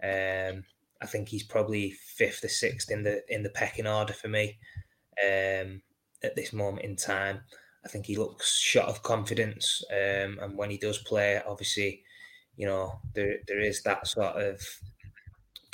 [0.03, 0.63] Um,
[1.01, 4.57] I think he's probably fifth or sixth in the in the pecking order for me
[5.23, 5.81] um,
[6.23, 7.41] at this moment in time.
[7.85, 12.03] I think he looks shot of confidence, um, and when he does play, obviously,
[12.55, 14.61] you know there there is that sort of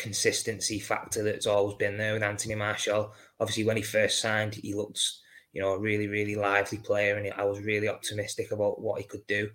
[0.03, 3.13] consistency factor that's always been there with Anthony Martial.
[3.39, 5.01] Obviously, when he first signed, he looked
[5.53, 9.07] you know a really really lively player, and I was really optimistic about what he
[9.07, 9.49] could do.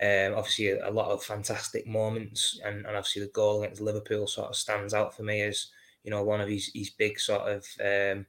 [0.00, 4.26] Um, obviously, a, a, lot of fantastic moments, and, and obviously the goal against Liverpool
[4.28, 5.68] sort of stands out for me as
[6.04, 8.26] you know one of his his big sort of um,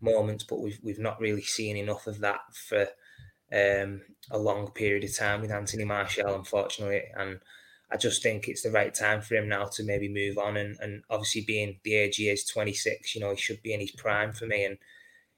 [0.00, 2.88] moments, but we've we've not really seen enough of that for
[3.52, 7.04] um, a long period of time with Anthony Martial, unfortunately.
[7.16, 7.38] And
[7.90, 10.56] I just think it's the right time for him now to maybe move on.
[10.56, 13.80] And, and obviously, being the age he is, 26, you know, he should be in
[13.80, 14.64] his prime for me.
[14.64, 14.78] And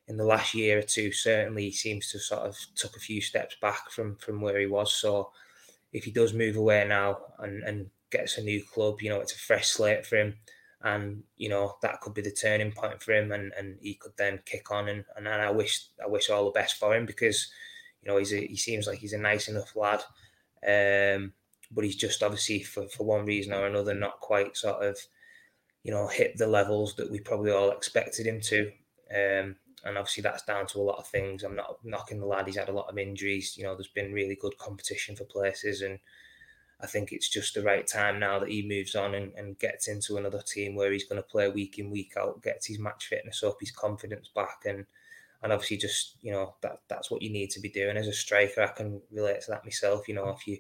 [0.09, 3.21] in the last year or two, certainly he seems to sort of took a few
[3.21, 4.93] steps back from from where he was.
[4.93, 5.31] So
[5.93, 9.35] if he does move away now and, and gets a new club, you know, it's
[9.35, 10.35] a fresh slate for him
[10.83, 14.13] and you know that could be the turning point for him, and, and he could
[14.17, 14.89] then kick on.
[14.89, 17.51] And, and I wish I wish all the best for him because
[18.03, 20.03] you know he's a, he seems like he's a nice enough lad,
[20.67, 21.33] um,
[21.70, 24.98] but he's just obviously for for one reason or another not quite sort of
[25.83, 28.70] you know hit the levels that we probably all expected him to.
[29.12, 31.42] Um, and obviously that's down to a lot of things.
[31.42, 33.56] I'm not knocking the lad; he's had a lot of injuries.
[33.56, 35.98] You know, there's been really good competition for places, and
[36.80, 39.88] I think it's just the right time now that he moves on and, and gets
[39.88, 43.06] into another team where he's going to play week in week out, gets his match
[43.06, 44.85] fitness up, his confidence back, and
[45.42, 48.12] and obviously just you know that that's what you need to be doing as a
[48.12, 48.62] striker.
[48.62, 50.09] I can relate to that myself.
[50.09, 50.59] You know, if you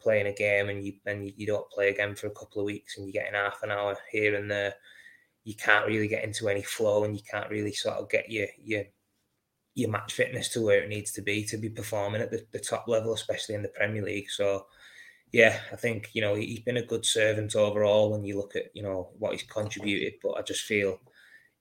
[0.00, 2.66] play in a game and you and you don't play again for a couple of
[2.66, 4.74] weeks and you get in half an hour here and there,
[5.44, 8.46] you can't really get into any flow and you can't really sort of get your
[8.62, 8.84] your
[9.74, 12.58] your match fitness to where it needs to be to be performing at the, the
[12.58, 14.30] top level, especially in the Premier League.
[14.30, 14.66] So
[15.32, 18.70] yeah, I think you know he's been a good servant overall when you look at
[18.74, 20.14] you know what he's contributed.
[20.22, 21.00] But I just feel,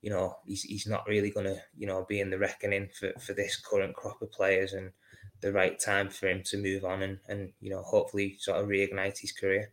[0.02, 3.13] you know, he's he's not really going to you know be in the reckoning for
[3.19, 4.91] for this current crop of players, and
[5.41, 8.67] the right time for him to move on and and you know hopefully sort of
[8.67, 9.71] reignite his career.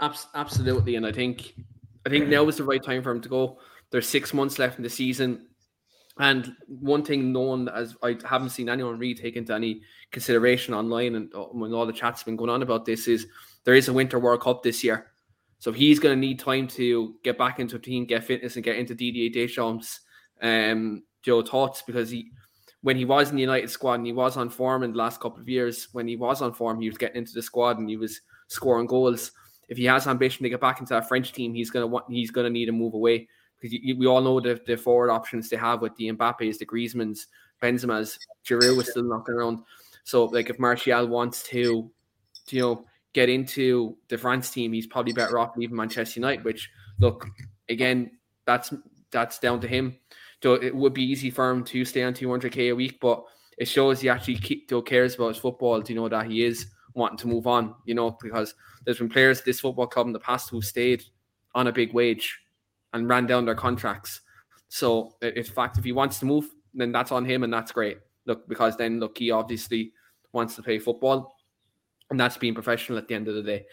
[0.00, 1.54] Absolutely, and I think
[2.06, 3.58] I think now is the right time for him to go.
[3.90, 5.46] There's six months left in the season.
[6.20, 10.74] And one thing, no one, as I haven't seen anyone really take into any consideration
[10.74, 13.26] online, and uh, when all the chats have been going on about this, is
[13.62, 15.12] there is a Winter World Cup this year,
[15.60, 18.64] so he's going to need time to get back into a team, get fitness, and
[18.64, 20.00] get into Didier Deschamps'
[20.42, 22.32] um, Joe thoughts because he,
[22.88, 25.20] when he was in the United squad and he was on form in the last
[25.20, 27.86] couple of years, when he was on form, he was getting into the squad and
[27.86, 29.32] he was scoring goals.
[29.68, 32.30] If he has ambition to get back into that French team, he's gonna want, he's
[32.30, 33.28] gonna need to move away
[33.60, 37.26] because we all know the, the forward options they have with the Mbappe's, the Griezmann's,
[37.62, 39.58] Benzema's, Giroud is still knocking around.
[40.04, 41.90] So like if Martial wants to,
[42.48, 46.42] you know, get into the France team, he's probably better off leaving Manchester United.
[46.42, 47.26] Which look
[47.68, 48.12] again,
[48.46, 48.72] that's
[49.10, 49.98] that's down to him.
[50.42, 53.24] So it would be easy for him to stay on 200k a week, but
[53.58, 55.80] it shows he actually keep, cares about his football.
[55.80, 57.74] Do you know that he is wanting to move on?
[57.84, 61.02] You know, because there's been players this football club in the past who stayed
[61.54, 62.38] on a big wage
[62.92, 64.20] and ran down their contracts.
[64.68, 67.98] So, in fact, if he wants to move, then that's on him, and that's great.
[68.26, 69.92] Look, because then look, he obviously
[70.32, 71.36] wants to play football,
[72.10, 73.66] and that's being professional at the end of the day.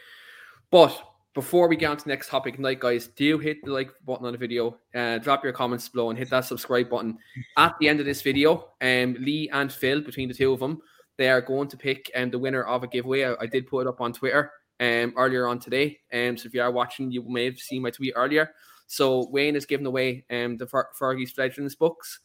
[0.71, 0.99] But
[1.35, 4.25] before we get on to the next topic tonight, guys, do hit the like button
[4.25, 7.17] on the video, uh, drop your comments below, and hit that subscribe button.
[7.57, 10.81] At the end of this video, um, Lee and Phil, between the two of them,
[11.17, 13.25] they are going to pick um, the winner of a giveaway.
[13.25, 15.99] I, I did put it up on Twitter um, earlier on today.
[16.11, 18.51] Um, so if you are watching, you may have seen my tweet earlier.
[18.87, 22.19] So Wayne is giving away um, the Fer- Fergie's books.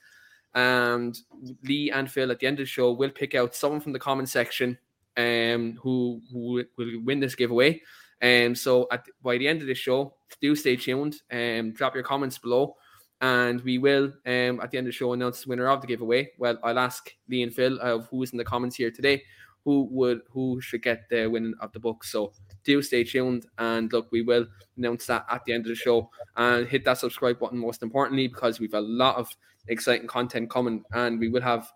[0.55, 1.17] And
[1.65, 3.99] Lee and Phil at the end of the show will pick out someone from the
[3.99, 4.79] comment section
[5.17, 7.81] um, who, who will win this giveaway.
[8.23, 12.05] Um, so at by the end of the show, do stay tuned um, drop your
[12.05, 12.77] comments below.
[13.23, 15.87] And we will, um, at the end of the show, announce the winner of the
[15.87, 16.31] giveaway.
[16.39, 19.23] Well, I'll ask Lee and Phil of who's in the comments here today
[19.65, 22.05] who would who should get the winning of the book.
[22.05, 22.33] So
[22.65, 26.11] do stay tuned and look, we will announce that at the end of the show
[26.37, 29.29] and hit that subscribe button most importantly because we've a lot of
[29.69, 31.71] exciting content coming and we will have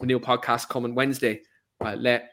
[0.00, 1.40] a new podcast coming Wednesday.
[1.80, 2.30] I'll let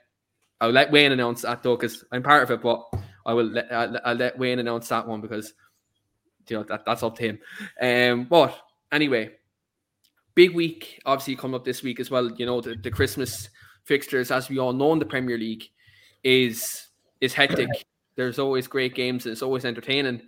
[0.59, 2.83] I'll let Wayne announce that though because I'm part of it, but
[3.27, 5.53] I will let I'll, I'll, let Wayne announce that one because
[6.47, 7.39] you know that, that's up to him.
[7.79, 8.57] Um, but
[8.91, 9.31] anyway,
[10.33, 12.31] big week obviously coming up this week as well.
[12.31, 13.49] You know the, the Christmas
[13.83, 15.65] fixtures, as we all know in the Premier League,
[16.23, 16.87] is
[17.21, 17.69] is hectic.
[18.15, 20.21] There's always great games and it's always entertaining.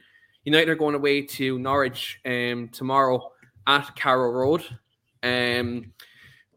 [0.44, 3.32] United are going away to Norwich um, tomorrow
[3.66, 4.64] at Carrow Road.
[5.24, 5.94] Um,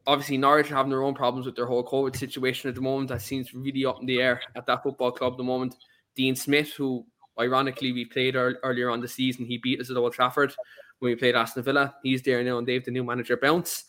[0.07, 3.09] obviously, Norwich are having their own problems with their whole COVID situation at the moment.
[3.09, 5.75] That seems really up in the air at that football club at the moment.
[6.15, 7.07] Dean Smith, who
[7.39, 10.55] ironically we played earlier on the season, he beat us at Old Trafford
[10.99, 11.95] when we played Aston Villa.
[12.03, 13.85] He's there now, and they have the new manager bounce.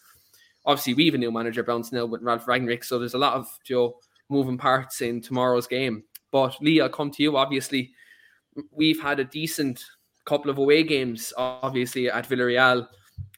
[0.66, 3.34] Obviously, we have a new manager bounce now with Ralf Rangnick, so there's a lot
[3.34, 3.96] of you know,
[4.30, 6.04] moving parts in tomorrow's game.
[6.32, 7.38] But Lee, I'll come to you.
[7.38, 7.92] Obviously,
[8.72, 9.84] we've had a decent
[10.26, 11.34] couple of away games.
[11.38, 12.88] Obviously, at Villarreal,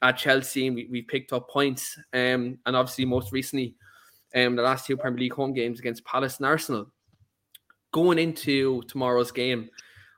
[0.01, 3.75] at Chelsea, we, we picked up points, um, and obviously most recently,
[4.35, 6.91] um, the last two Premier League home games against Palace and Arsenal
[7.95, 9.69] going into tomorrow's game,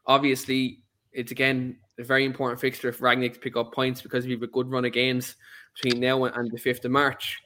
[0.08, 0.80] obviously
[1.12, 4.42] it's again a very important fixture for Rangnick to pick up points because we have
[4.42, 5.36] a good run of games
[5.76, 7.40] between now and the 5th of March.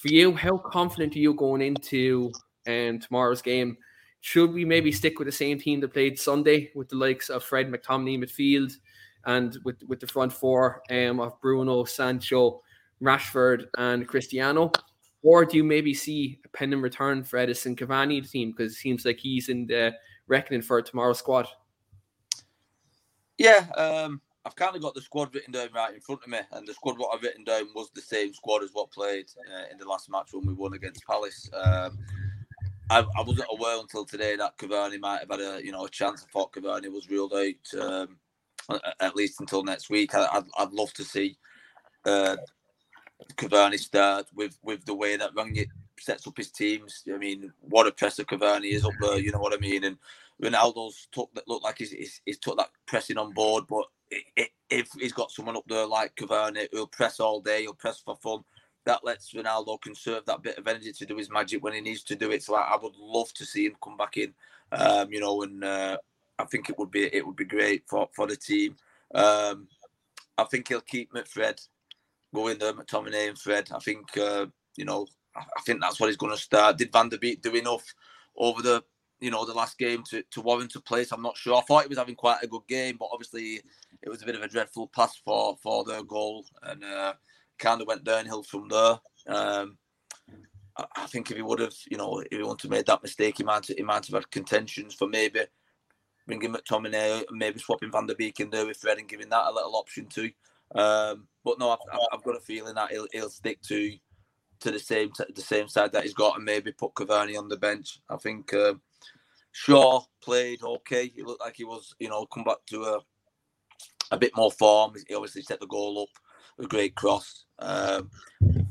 [0.00, 2.32] For you, how confident are you going into
[2.66, 3.76] um, tomorrow's game?
[4.22, 7.44] Should we maybe stick with the same team that played Sunday with the likes of
[7.44, 8.72] Fred McTominay midfield
[9.26, 12.62] and with, with the front four um, of Bruno, Sancho,
[13.02, 14.72] Rashford, and Cristiano?
[15.24, 18.76] Or do you maybe see a pen pending return for Edinson Cavani team because it
[18.76, 19.94] seems like he's in the
[20.28, 21.48] reckoning for tomorrow's squad?
[23.38, 26.40] Yeah, um, I've kind of got the squad written down right in front of me,
[26.52, 29.64] and the squad what I've written down was the same squad as what played uh,
[29.72, 31.48] in the last match when we won against Palace.
[31.54, 31.98] Um,
[32.90, 35.88] I, I, wasn't aware until today that Cavani might have had a you know a
[35.88, 36.22] chance.
[36.22, 38.18] I thought Cavani was ruled out um,
[39.00, 40.14] at least until next week.
[40.14, 41.38] I, would love to see
[42.04, 42.36] uh,
[43.36, 47.02] Cavani start with with the way that Rangnick sets up his teams.
[47.12, 49.18] I mean, what a presser Cavani is up there.
[49.18, 49.84] You know what I mean?
[49.84, 49.98] And
[50.42, 53.64] Ronaldo's took that look like he's, he's, he's, took that pressing on board.
[53.68, 57.62] But it, it, if he's got someone up there like Cavani who'll press all day,
[57.62, 58.40] he'll press for fun.
[58.86, 62.02] That lets Ronaldo conserve that bit of energy to do his magic when he needs
[62.04, 62.42] to do it.
[62.42, 64.34] So I, I would love to see him come back in.
[64.72, 65.96] Um, you know, and uh,
[66.38, 68.76] I think it would be it would be great for for the team.
[69.14, 69.68] Um,
[70.36, 71.66] I think he'll keep McFred
[72.34, 73.70] going there, McTominay and Fred.
[73.72, 76.78] I think uh, you know, I think that's what he's going to start.
[76.78, 77.84] Did Van der Beek do enough
[78.36, 78.84] over the
[79.20, 81.12] you know the last game to, to warrant a place?
[81.12, 81.56] I'm not sure.
[81.56, 83.60] I thought he was having quite a good game, but obviously
[84.02, 87.14] it was a bit of a dreadful pass for for their goal and uh,
[87.58, 88.98] kind of went downhill from there.
[89.26, 89.78] Um,
[90.76, 93.38] I, think if he would have, you know, if he wouldn't have made that mistake,
[93.38, 95.40] he might he might have had contentions for maybe
[96.26, 99.52] bringing McTominay, maybe swapping Van der Beek in there with Fred and giving that a
[99.52, 100.30] little option too.
[100.74, 103.92] Um, but no, I've, I've, got a feeling that he'll, he'll stick to
[104.60, 107.56] to the same the same side that he's got and maybe put Cavani on the
[107.56, 108.00] bench.
[108.08, 108.74] I think uh,
[109.52, 111.08] Shaw played okay.
[111.08, 112.98] He looked like he was, you know, come back to a
[114.10, 114.94] a bit more form.
[115.06, 118.10] He obviously set the goal up, a great cross, um,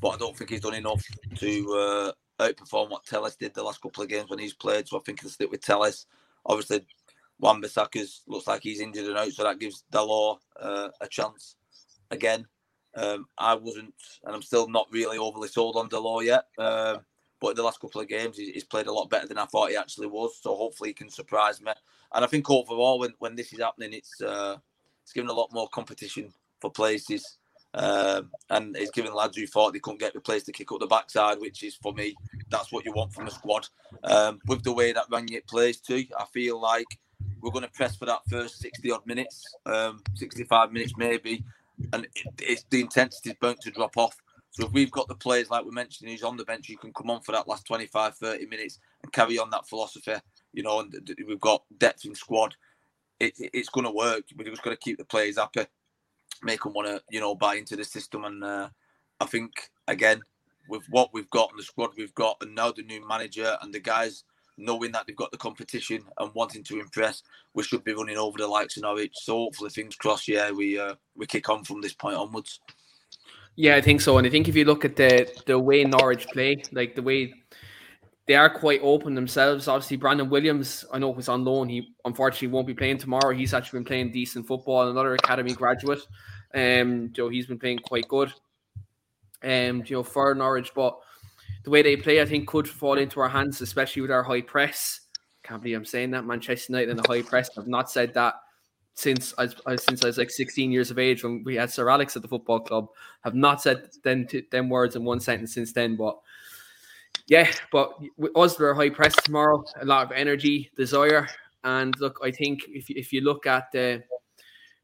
[0.01, 1.03] but I don't think he's done enough
[1.35, 4.87] to uh, outperform what Telles did the last couple of games when he's played.
[4.87, 6.05] So I think he'll stick with Telles.
[6.45, 6.85] Obviously,
[7.39, 11.55] Wan-Bissaka's looks like he's injured and out, so that gives Dalot uh, a chance
[12.13, 12.47] again.
[12.95, 13.93] Um, I wasn't,
[14.23, 16.45] and I'm still not really overly sold on Dalot yet.
[16.57, 16.99] Um,
[17.41, 19.69] but in the last couple of games, he's played a lot better than I thought
[19.69, 20.39] he actually was.
[20.41, 21.73] So hopefully he can surprise me.
[22.13, 24.57] And I think overall, when, when this is happening, it's uh,
[25.03, 27.37] it's given a lot more competition for places.
[27.73, 30.87] Um, and he's giving lads who thought they couldn't get replaced to kick up the
[30.87, 32.15] backside, which is for me,
[32.49, 33.67] that's what you want from a squad.
[34.03, 36.85] Um, with the way that Rangnick plays too, I feel like
[37.41, 41.43] we're going to press for that first 60 odd minutes, um, 65 minutes maybe,
[41.91, 44.15] and it, it's the intensity is bound to drop off.
[44.51, 46.93] So if we've got the players like we mentioned, who's on the bench, you can
[46.93, 50.13] come on for that last 25, 30 minutes and carry on that philosophy.
[50.53, 52.55] You know, and we've got depth in squad.
[53.19, 54.25] It, it, it's going to work.
[54.35, 55.65] We're just going to keep the players happy
[56.43, 58.25] make them want to, you know, buy into the system.
[58.25, 58.69] And uh,
[59.19, 59.51] I think
[59.87, 60.21] again,
[60.69, 63.73] with what we've got and the squad we've got, and now the new manager and
[63.73, 64.23] the guys
[64.57, 67.23] knowing that they've got the competition and wanting to impress,
[67.53, 69.13] we should be running over the likes of Norwich.
[69.15, 70.27] So hopefully, things cross.
[70.27, 72.59] Yeah, we uh, we kick on from this point onwards.
[73.55, 74.17] Yeah, I think so.
[74.17, 77.33] And I think if you look at the the way Norwich play, like the way
[78.25, 79.67] they are quite open themselves.
[79.67, 81.69] Obviously, Brandon Williams, I know was on loan.
[81.69, 83.33] He unfortunately won't be playing tomorrow.
[83.35, 84.89] He's actually been playing decent football.
[84.89, 85.99] Another academy graduate.
[86.53, 88.31] Um, Joe, he's been playing quite good.
[89.43, 90.97] Um, you know, for Norwich, but
[91.63, 94.41] the way they play, I think, could fall into our hands, especially with our high
[94.41, 95.01] press.
[95.43, 96.25] Can't believe I'm saying that.
[96.25, 97.49] Manchester United and the high press.
[97.57, 98.35] I've not said that
[98.95, 102.15] since I since I was like 16 years of age when we had Sir Alex
[102.15, 102.87] at the football club.
[103.23, 105.95] Have not said them them words in one sentence since then.
[105.95, 106.17] But
[107.27, 107.93] yeah, but
[108.35, 109.63] us we're high press tomorrow.
[109.81, 111.27] A lot of energy, desire,
[111.63, 114.03] and look, I think if if you look at the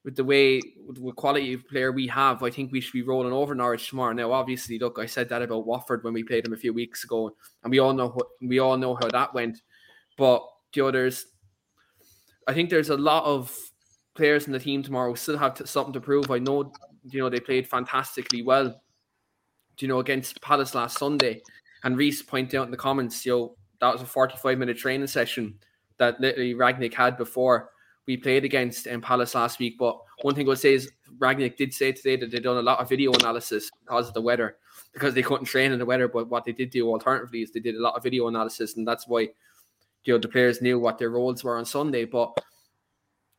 [0.09, 3.03] with the way with the quality of player we have, I think we should be
[3.03, 4.11] rolling over Norwich tomorrow.
[4.11, 7.03] Now, obviously, look, I said that about Watford when we played them a few weeks
[7.03, 9.61] ago, and we all know what we all know how that went.
[10.17, 10.43] But
[10.73, 11.27] the others,
[12.47, 13.55] I think there's a lot of
[14.15, 16.31] players in the team tomorrow still have to, something to prove.
[16.31, 16.73] I know,
[17.11, 18.81] you know, they played fantastically well,
[19.77, 21.43] you know, against Palace last Sunday,
[21.83, 25.05] and Reese pointed out in the comments, you know, that was a 45 minute training
[25.05, 25.59] session
[25.99, 27.69] that literally Rangnick had before
[28.09, 29.77] we played against in Palace last week.
[29.77, 32.61] But one thing I would say is Rangnick did say today that they've done a
[32.61, 34.57] lot of video analysis because of the weather,
[34.93, 36.07] because they couldn't train in the weather.
[36.07, 38.87] But what they did do alternatively is they did a lot of video analysis, and
[38.87, 39.29] that's why
[40.05, 42.05] you know the players knew what their roles were on Sunday.
[42.05, 42.35] But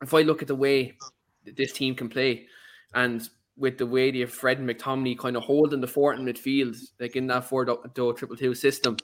[0.02, 0.96] if I look at the way
[1.44, 2.46] this team can play,
[2.94, 6.24] and with the way they have Fred and McTominay kind of holding the fort in
[6.24, 8.98] midfield, like in that four triple two system,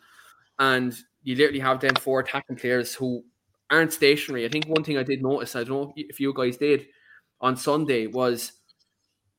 [0.60, 3.24] and you literally have them four attacking players who
[3.70, 4.44] aren't stationary.
[4.44, 6.86] I think one thing I did notice, I don't know if you guys did
[7.40, 8.52] on Sunday, was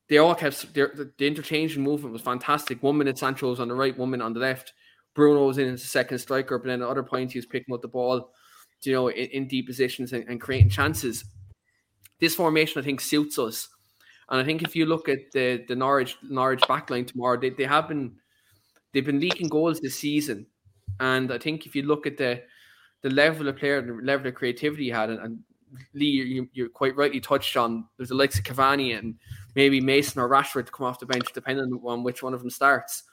[0.09, 2.81] they all kept the interchange and movement was fantastic.
[2.81, 4.73] One minute Sancho was on the right, one minute on the left.
[5.15, 7.73] Bruno was in as a second striker, but then at other points he was picking
[7.73, 8.31] up the ball,
[8.83, 11.25] you know, in, in deep positions and, and, creating chances.
[12.19, 13.67] This formation, I think, suits us.
[14.29, 17.63] And I think if you look at the the Norwich Norwich backline tomorrow, they, they
[17.63, 18.15] have been
[18.93, 20.45] they've been leaking goals this season.
[20.99, 22.43] And I think if you look at the
[23.01, 25.39] the level of player, and the level of creativity he had, and, and
[25.93, 27.85] Lee, you, you quite rightly touched on.
[27.97, 29.15] There's the likes of Cavani and
[29.55, 32.49] maybe Mason or Rashford to come off the bench, depending on which one of them
[32.49, 33.03] starts.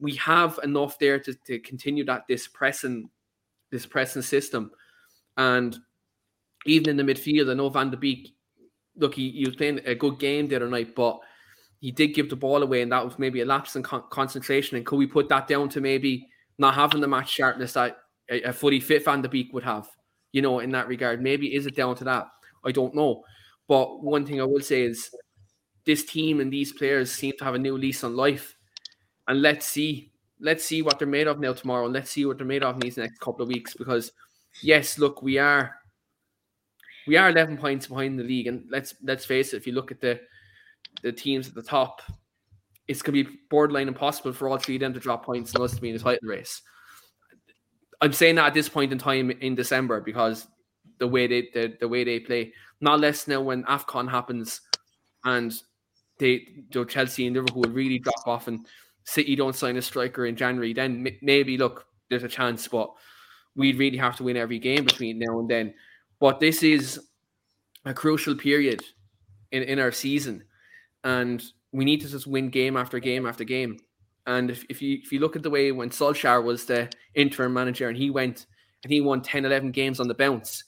[0.00, 3.10] We have enough there to, to continue that this pressing,
[3.70, 4.70] this pressing system,
[5.36, 5.76] and
[6.66, 8.34] even in the midfield, I know Van de Beek.
[8.96, 11.20] Look, he, he was playing a good game the other night, but
[11.80, 14.76] he did give the ball away, and that was maybe a lapse in con- concentration.
[14.76, 17.98] And could we put that down to maybe not having the match sharpness that
[18.30, 19.88] Uh, uh, a, a fully fit Van Beek would have,
[20.32, 21.22] you know, in that regard.
[21.22, 22.26] Maybe is it down to that?
[22.64, 23.24] I don't know.
[23.66, 25.10] But one thing I will say is
[25.84, 28.56] this team and these players seem to have a new lease on life.
[29.26, 30.10] And let's see,
[30.40, 31.84] let's see what they're made of now tomorrow.
[31.84, 33.74] And let's see what they're made of in these next couple of weeks.
[33.74, 34.12] Because
[34.62, 35.74] yes, look, we are
[37.06, 38.46] we are 11 points behind the league.
[38.46, 40.20] And let's let's face it, if you look at the
[41.02, 42.02] the teams at the top,
[42.86, 45.74] it's gonna be borderline impossible for all three of them to drop points and us
[45.74, 46.62] to be in the title race.
[48.00, 50.46] I'm saying that at this point in time in December because
[50.98, 52.52] the way they the, the way they play.
[52.80, 54.60] Not less now when AFCON happens
[55.24, 55.52] and
[56.18, 58.66] they do Chelsea and Liverpool really drop off and
[59.04, 62.92] City don't sign a striker in January, then maybe look, there's a chance, but
[63.56, 65.74] we'd really have to win every game between now and then.
[66.20, 67.00] But this is
[67.84, 68.82] a crucial period
[69.50, 70.44] in, in our season,
[71.04, 71.42] and
[71.72, 73.78] we need to just win game after game after game.
[74.28, 77.54] And if, if you if you look at the way when Solskjaer was the interim
[77.54, 78.44] manager and he went
[78.84, 80.64] and he won 10, 11 games on the bounce,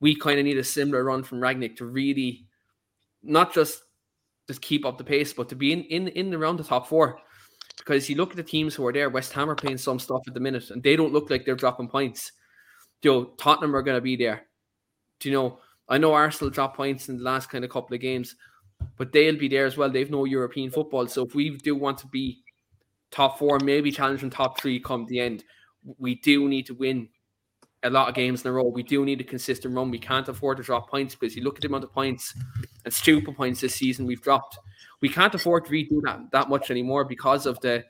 [0.00, 2.44] we kind of need a similar run from Rangnick to really
[3.22, 3.84] not just
[4.48, 7.20] just keep up the pace, but to be in in, in around the top four.
[7.78, 10.22] Because you look at the teams who are there, West Ham are playing some stuff
[10.26, 12.32] at the minute, and they don't look like they're dropping points.
[13.02, 14.46] You know, Tottenham are going to be there.
[15.20, 15.60] Do you know?
[15.88, 18.34] I know Arsenal dropped points in the last kind of couple of games,
[18.96, 19.90] but they'll be there as well.
[19.90, 22.43] They've no European football, so if we do want to be
[23.14, 25.44] top four, maybe challenge challenging top three come the end.
[25.98, 27.08] We do need to win
[27.84, 28.64] a lot of games in a row.
[28.64, 29.90] We do need a consistent run.
[29.90, 32.34] We can't afford to drop points because you look at the amount of points
[32.84, 34.58] and stupid points this season we've dropped.
[35.00, 37.84] We can't afford to redo that that much anymore because of the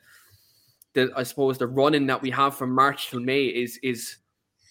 [0.93, 4.17] the I suppose the running that we have from March till May is is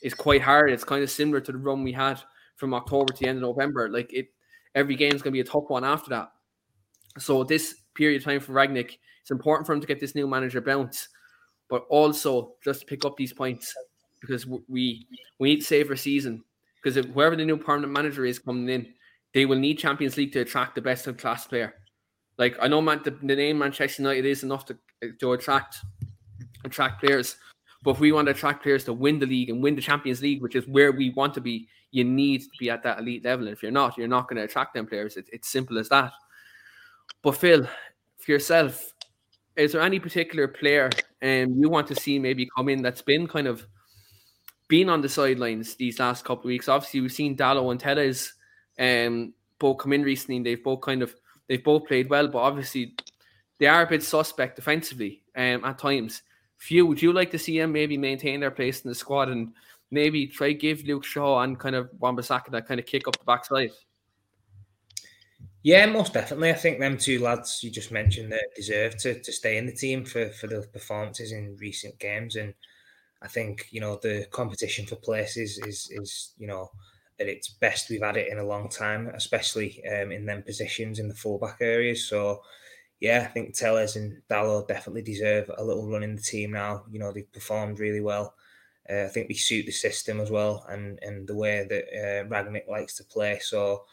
[0.04, 0.72] is quite hard.
[0.72, 2.22] It's kind of similar to the run we had
[2.58, 3.90] from October to the end of November.
[3.90, 4.28] Like it,
[4.76, 6.30] every game is going to be a tough one after that.
[7.18, 8.98] So this period of time for Rangnick.
[9.22, 11.10] it's important for him to get this new manager bounce,
[11.70, 13.74] but also just pick up these points
[14.22, 15.08] because we
[15.40, 16.44] we need to save our season.
[16.82, 18.94] Because if whoever the new permanent manager is coming in,
[19.34, 21.76] they will need Champions League to attract the best of class player.
[22.38, 24.78] Like I know, man, the, the name Manchester United is enough to
[25.20, 25.78] to attract
[26.66, 27.36] attract players,
[27.84, 30.22] but if we want to attract players to win the league and win the Champions
[30.22, 33.24] League, which is where we want to be, you need to be at that elite
[33.24, 33.46] level.
[33.46, 35.18] And if you're not, you're not going to attract them players.
[35.18, 36.12] It, it's simple as that.
[37.24, 37.68] But Phil,
[38.18, 38.94] for yourself,
[39.56, 40.90] is there any particular player
[41.22, 43.66] um, you want to see maybe come in that's been kind of
[44.68, 46.68] been on the sidelines these last couple of weeks?
[46.68, 48.34] Obviously, we've seen Dalot and Telles
[48.78, 51.16] um, both come in recently, and they've both kind of
[51.48, 52.94] they've both played well, but obviously
[53.58, 56.24] they are a bit suspect defensively um, at times.
[56.58, 59.54] Few, would you like to see them maybe maintain their place in the squad and
[59.92, 63.26] maybe try give Luke Shaw and kind of Wan-Bissaka that kind of kick up the
[63.26, 63.72] backside?
[65.64, 66.50] Yeah, most definitely.
[66.52, 69.72] I think them two lads you just mentioned that deserve to, to stay in the
[69.72, 72.36] team for, for the performances in recent games.
[72.36, 72.54] And
[73.22, 76.72] I think, you know, the competition for places is is, you know,
[77.20, 81.00] at its best we've had it in a long time, especially um, in them positions
[81.00, 82.08] in the fullback areas.
[82.10, 82.42] So
[83.00, 86.84] yeah, I think Telles and Dalot definitely deserve a little run in the team now.
[86.92, 88.36] You know, they've performed really well.
[88.90, 92.28] Uh, I think they suit the system as well and, and the way that uh,
[92.28, 93.40] Rangnick likes to play.
[93.40, 93.86] So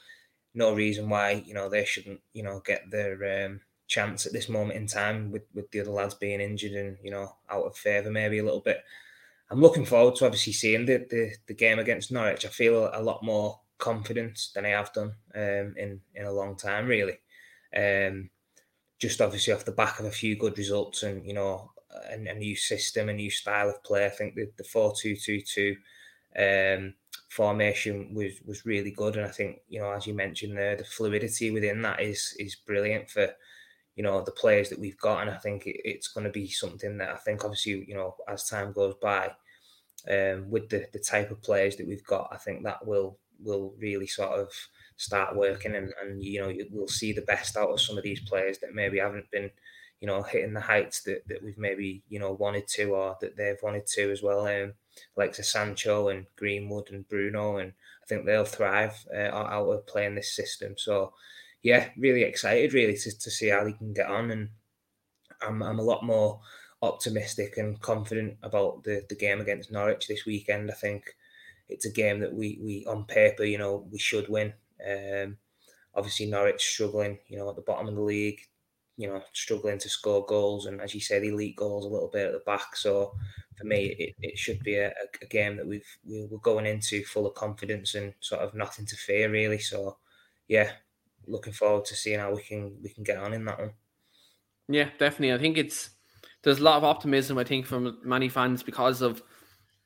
[0.55, 4.49] no reason why you know they shouldn't you know get their um, chance at this
[4.49, 7.77] moment in time with with the other lads being injured and you know out of
[7.77, 8.83] favour maybe a little bit.
[9.51, 12.45] I'm looking forward to obviously seeing the the, the game against Norwich.
[12.47, 16.57] I feel a lot more confident than I have done um, in in a long
[16.57, 17.19] time, really.
[17.77, 18.31] Um,
[18.99, 21.73] just obviously off the back of a few good results and you know
[22.11, 24.07] a, a new system, a new style of play.
[24.07, 25.77] I think the the four two two two
[26.37, 26.95] um,
[27.31, 30.85] formation was was really good, and I think you know as you mentioned there, the
[30.85, 33.29] fluidity within that is is brilliant for
[33.97, 36.49] you know the players that we've got, and I think it, it's going to be
[36.49, 39.33] something that I think obviously you know as time goes by,
[40.11, 43.75] um, with the the type of players that we've got, I think that will will
[43.79, 44.53] really sort of
[44.97, 48.21] start working, and and you know we'll see the best out of some of these
[48.21, 49.51] players that maybe haven't been
[50.01, 53.37] you know hitting the heights that, that we've maybe you know wanted to or that
[53.37, 54.47] they've wanted to as well.
[54.47, 54.75] Um,
[55.17, 57.73] like Sancho and Greenwood and Bruno, and
[58.03, 60.75] I think they'll thrive uh, out of playing this system.
[60.77, 61.13] So,
[61.63, 64.49] yeah, really excited really to, to see how he can get on, and
[65.43, 66.41] I'm I'm a lot more
[66.83, 70.71] optimistic and confident about the the game against Norwich this weekend.
[70.71, 71.15] I think
[71.69, 74.53] it's a game that we we on paper, you know, we should win.
[74.87, 75.37] Um,
[75.95, 78.41] obviously Norwich struggling, you know, at the bottom of the league,
[78.97, 82.09] you know, struggling to score goals and as you say, the elite goals a little
[82.09, 82.77] bit at the back.
[82.77, 83.15] So
[83.61, 87.05] for me, it, it should be a, a game that we've we are going into
[87.05, 89.59] full of confidence and sort of nothing to fear really.
[89.59, 89.99] So
[90.49, 90.71] yeah,
[91.27, 93.73] looking forward to seeing how we can we can get on in that one.
[94.69, 95.35] Yeah, definitely.
[95.35, 95.91] I think it's
[96.43, 97.37] there's a lot of optimism.
[97.37, 99.23] I think from many fans because of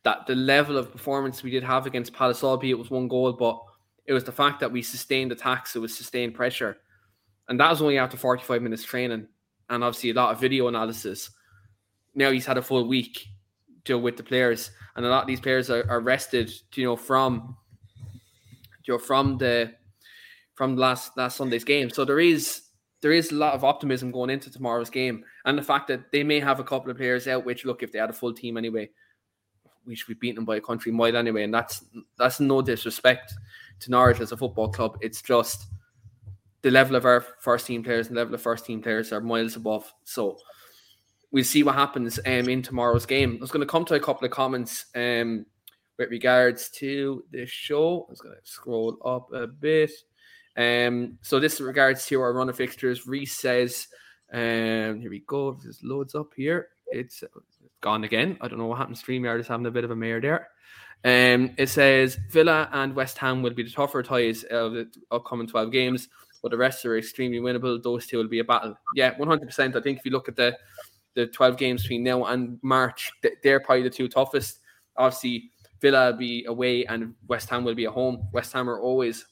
[0.05, 3.33] that the level of performance we did have against Palace, albeit it was one goal,
[3.33, 3.61] but
[4.07, 6.77] it was the fact that we sustained attacks, it was sustained pressure,
[7.49, 9.27] and that was only after 45 minutes training
[9.71, 11.31] and obviously a lot of video analysis.
[12.15, 13.27] Now he's had a full week
[13.89, 16.97] know, with the players, and a lot of these players are, are rested, you know,
[16.97, 17.57] from
[18.85, 19.75] you know from the
[20.55, 21.91] from last last Sunday's game.
[21.91, 22.63] So there is
[23.01, 26.23] there is a lot of optimism going into tomorrow's game, and the fact that they
[26.23, 27.45] may have a couple of players out.
[27.45, 28.91] Which look, if they had a full team anyway,
[29.85, 31.85] we should be beaten them by a country mile anyway, and that's
[32.17, 33.35] that's no disrespect
[33.81, 34.99] to Norwich as a football club.
[35.01, 35.67] It's just
[36.63, 39.21] the level of our first team players and the level of first team players are
[39.21, 39.93] miles above.
[40.05, 40.39] So
[41.35, 43.35] we'll see what happens um, in tomorrow's game.
[43.37, 45.45] I was going to come to a couple of comments um,
[45.99, 48.07] with regards to this show.
[48.09, 49.91] I was going to scroll up a bit.
[50.57, 53.09] Um, so this regards to our run of fixtures.
[53.09, 53.89] Reese says,
[54.33, 55.55] um, here we go.
[55.55, 56.69] This loads up here.
[56.87, 57.25] It's
[57.81, 58.39] gone again.
[58.41, 58.99] I don't know what happened.
[58.99, 60.49] StreamYard is having a bit of a mare there.
[61.05, 65.49] Um, it says Villa and West Ham will be the tougher ties of the upcoming
[65.49, 66.09] 12 games,
[66.43, 67.83] but the rest are extremely winnable.
[67.83, 68.77] Those two will be a battle.
[68.95, 69.75] Yeah, 100%.
[69.75, 70.57] I think if you look at the
[71.15, 73.13] the 12 games between now and March,
[73.43, 74.61] they're probably the two toughest.
[74.97, 75.51] Obviously,
[75.81, 78.29] Villa will be away and West Ham will be at home.
[78.33, 79.27] West Ham are always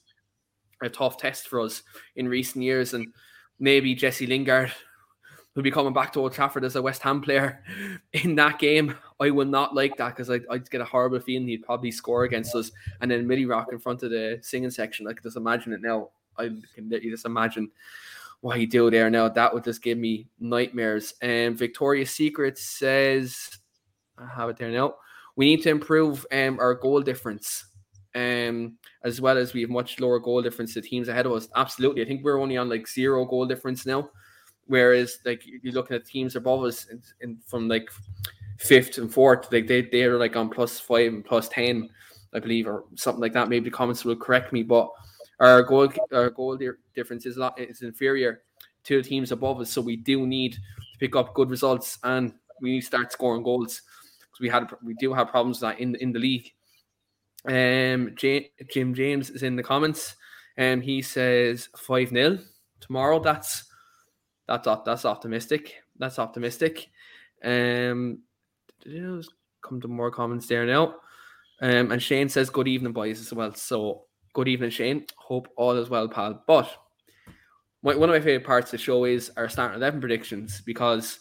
[0.81, 1.83] a tough test for us
[2.15, 3.07] in recent years, and
[3.59, 4.71] maybe Jesse Lingard
[5.55, 7.63] will be coming back to Old Trafford as a West Ham player
[8.13, 8.95] in that game.
[9.19, 12.23] I will not like that because I I get a horrible feeling he'd probably score
[12.23, 12.71] against us,
[13.01, 15.07] and then Milly Rock in front of the singing section.
[15.07, 16.09] I can just imagine it now.
[16.37, 17.71] I can literally just imagine
[18.43, 19.29] what he do there now.
[19.29, 21.13] That would just give me nightmares.
[21.21, 23.37] And Victoria's Secret says,
[24.17, 24.95] I have it there now.
[25.37, 27.65] We need to improve um, our goal difference,
[28.13, 31.47] um, as well as we have much lower goal difference to teams ahead of us.
[31.55, 34.09] Absolutely, I think we're only on like zero goal difference now,
[34.65, 36.85] whereas like you're looking at teams above us
[37.47, 37.89] from like
[38.59, 41.89] fifth and fourth, like they they're like on plus five and plus ten,
[42.33, 43.47] I believe, or something like that.
[43.47, 44.89] Maybe the comments will correct me, but
[45.39, 46.57] our goal our goal
[46.95, 48.41] difference is lot is inferior
[48.83, 49.71] to the teams above us.
[49.71, 50.59] So we do need to
[50.99, 53.81] pick up good results and we need to start scoring goals
[54.19, 56.51] because we had we do have problems that in in the league.
[57.45, 60.15] Um, Jim James is in the comments,
[60.57, 62.39] and um, he says five 0
[62.79, 63.19] tomorrow.
[63.19, 63.65] That's
[64.47, 65.75] that's that's optimistic.
[65.97, 66.89] That's optimistic.
[67.43, 68.19] Um,
[69.61, 70.95] come to more comments there now.
[71.61, 73.53] Um, and Shane says good evening, boys, as well.
[73.53, 75.05] So Good evening, Shane.
[75.15, 76.43] Hope all is well, pal.
[76.47, 76.75] But
[77.83, 81.19] one of my favorite parts of the show is our starting 11 predictions because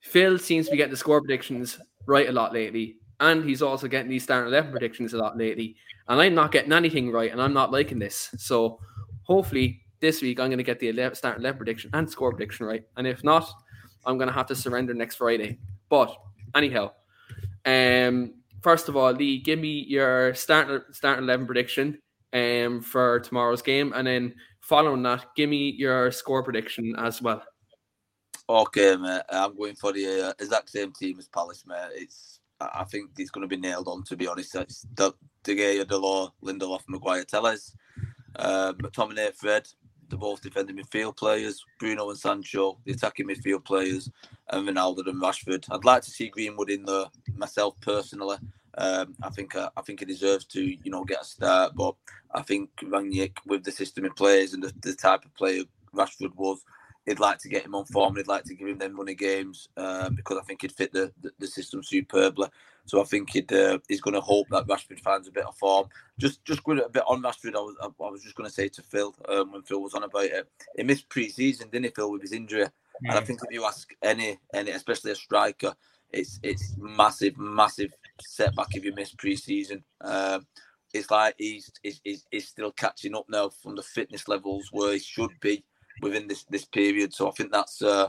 [0.00, 2.96] Phil seems to be getting the score predictions right a lot lately.
[3.20, 5.76] And he's also getting these starting 11 predictions a lot lately.
[6.08, 8.34] And I'm not getting anything right, and I'm not liking this.
[8.38, 8.80] So
[9.24, 12.64] hopefully this week I'm going to get the 11, starting 11 prediction and score prediction
[12.64, 12.84] right.
[12.96, 13.46] And if not,
[14.06, 15.58] I'm going to have to surrender next Friday.
[15.90, 16.16] But
[16.54, 16.92] anyhow,
[17.66, 21.98] um, first of all, Lee, give me your starting starting 11 prediction
[22.32, 27.42] um, for tomorrow's game, and then following that, give me your score prediction as well.
[28.48, 29.22] Okay, mate.
[29.30, 31.90] I'm going for the uh, exact same team as Palace, mate.
[31.94, 34.04] It's I think he's going to be nailed on.
[34.04, 35.12] To be honest, it's De,
[35.42, 37.74] De Gea, Dalot, Lindelof, Maguire, Telles,
[38.36, 39.68] um, McTominay, Fred.
[40.08, 41.64] They're both defending midfield players.
[41.78, 44.10] Bruno and Sancho, the attacking midfield players,
[44.50, 45.64] and Ronaldo and Rashford.
[45.70, 48.36] I'd like to see Greenwood in there myself personally.
[48.78, 51.94] Um, I think uh, I think he deserves to you know get a start, but
[52.34, 55.64] I think Rangnick with the system he plays and the, the type of player
[55.94, 56.64] Rashford was,
[57.06, 58.16] he'd like to get him on form.
[58.16, 61.12] He'd like to give him them running games um, because I think he'd fit the,
[61.20, 62.48] the, the system superbly.
[62.84, 65.56] So I think he'd, uh, he's going to hope that Rashford finds a bit of
[65.56, 65.88] form.
[66.18, 68.54] Just just going a bit on Rashford, I was I, I was just going to
[68.54, 71.90] say to Phil um, when Phil was on about it, he missed pre-season, didn't he,
[71.90, 72.64] Phil, with his injury?
[72.64, 72.70] Mm.
[73.10, 75.74] And I think if you ask any any, especially a striker,
[76.10, 77.92] it's it's massive, massive
[78.22, 79.84] setback if you miss pre-season.
[80.00, 80.46] Um,
[80.94, 84.98] it's like he's, he's, he's still catching up now from the fitness levels where he
[84.98, 85.64] should be
[86.00, 87.14] within this this period.
[87.14, 88.08] So I think that's uh,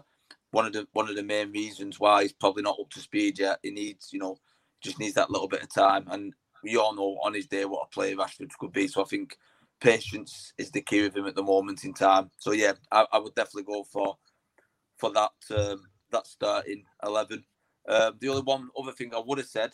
[0.51, 3.39] one of the one of the main reasons why he's probably not up to speed
[3.39, 3.59] yet.
[3.63, 4.37] He needs, you know,
[4.81, 6.07] just needs that little bit of time.
[6.09, 6.33] And
[6.63, 8.87] we all know on his day what a player Rashford could be.
[8.87, 9.37] So I think
[9.81, 12.31] patience is the key with him at the moment in time.
[12.37, 14.17] So yeah, I, I would definitely go for
[14.97, 17.43] for that um, that starting eleven.
[17.87, 19.73] Um, the only one other thing I would have said,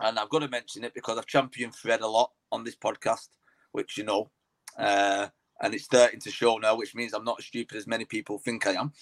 [0.00, 3.28] and I've got to mention it because I've championed Fred a lot on this podcast,
[3.72, 4.30] which you know,
[4.78, 5.28] uh,
[5.60, 8.38] and it's starting to show now, which means I'm not as stupid as many people
[8.38, 8.92] think I am.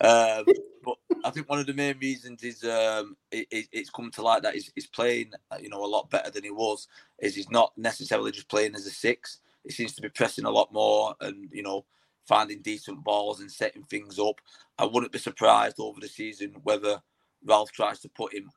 [0.00, 0.44] Um,
[0.84, 4.22] but I think one of the main reasons is um, it, it, it's come to
[4.22, 6.88] light that he's, he's, playing, you know, a lot better than he was.
[7.18, 9.40] Is he's not necessarily just playing as a six.
[9.64, 11.84] He seems to be pressing a lot more, and you know,
[12.26, 14.40] finding decent balls and setting things up.
[14.78, 17.02] I wouldn't be surprised over the season whether
[17.44, 18.50] Ralf tries to put him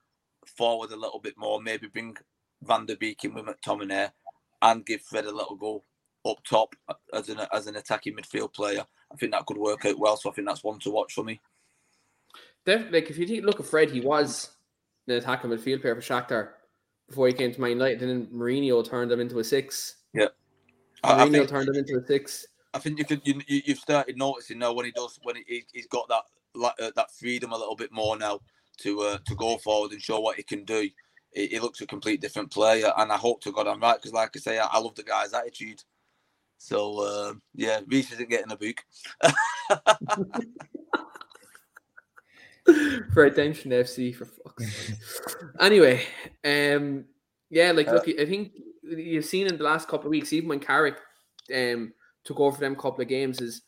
[0.47, 2.17] forward a little bit more, maybe bring
[2.61, 4.11] Van der Beek in with McTominay
[4.61, 5.83] and give Fred a little go
[6.25, 6.75] up top
[7.13, 8.85] as an as an attacking midfield player.
[9.11, 10.17] I think that could work out well.
[10.17, 11.39] So I think that's one to watch for me.
[12.65, 14.51] Definitely, like if you look at Fred, he was
[15.07, 16.49] an attacking midfield player for Shakhtar
[17.09, 18.01] before he came to Man United.
[18.01, 19.97] And then Mourinho turned him into a six.
[20.13, 20.27] Yeah,
[21.03, 22.47] Mourinho I think, turned him into a six.
[22.73, 25.87] I think you could you, you've started noticing now when he does when he, he's
[25.87, 26.23] got that
[26.63, 28.39] uh, that freedom a little bit more now
[28.79, 30.89] to uh, to go forward and show what he can do.
[31.31, 34.13] He, he, looks a complete different player, and I hope to God I'm right because,
[34.13, 35.83] like I say, I, I love the guy's attitude.
[36.57, 38.83] So uh, yeah, Reese isn't getting a book.
[43.13, 44.93] for attention FC for fuck's
[45.59, 46.05] Anyway,
[46.45, 47.05] um,
[47.49, 48.53] yeah, like look, I think
[48.83, 50.97] you've seen in the last couple of weeks, even when Carrick
[51.53, 51.93] um
[52.23, 53.63] took over them couple of games, is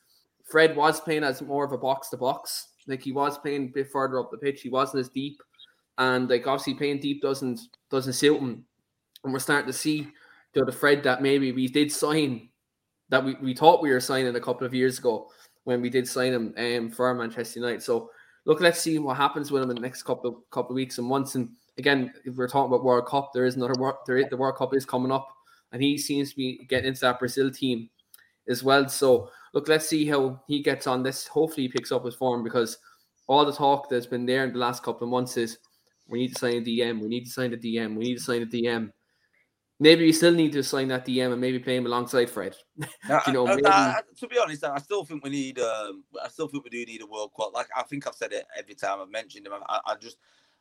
[0.50, 3.74] Fred was playing as more of a box to box like he was playing a
[3.74, 4.62] bit further up the pitch.
[4.62, 5.42] He wasn't as deep,
[5.98, 7.60] and like obviously playing deep doesn't
[7.90, 8.66] doesn't suit him.
[9.24, 10.08] And we're starting to see
[10.54, 12.50] the Fred that maybe we did sign
[13.10, 15.30] that we, we thought we were signing a couple of years ago
[15.64, 17.84] when we did sign him um, for Manchester United.
[17.84, 18.10] So
[18.46, 20.98] look, let's see what happens with him in the next couple of couple of weeks
[20.98, 21.36] and months.
[21.36, 24.38] And again, if we're talking about World Cup, there is another World there is, the
[24.38, 25.28] World Cup is coming up,
[25.72, 27.90] and he seems to be getting into that Brazil team
[28.48, 28.88] as well.
[28.88, 31.26] So look, let's see how he gets on this.
[31.28, 32.78] Hopefully, he picks up his form because
[33.28, 35.58] all the talk that's been there in the last couple of months is
[36.08, 37.02] We need to sign a DM.
[37.02, 37.96] We need to sign a DM.
[37.96, 38.92] We need to sign a DM.
[39.80, 42.56] Maybe we still need to sign that DM and maybe play him alongside Fred.
[43.28, 45.60] you know, I- maybe, I- to be honest, I still think we need.
[45.60, 47.50] Um, I still think we do need a world class.
[47.54, 49.54] Like I think I've said it every time I've mentioned him.
[49.68, 50.18] I, I just,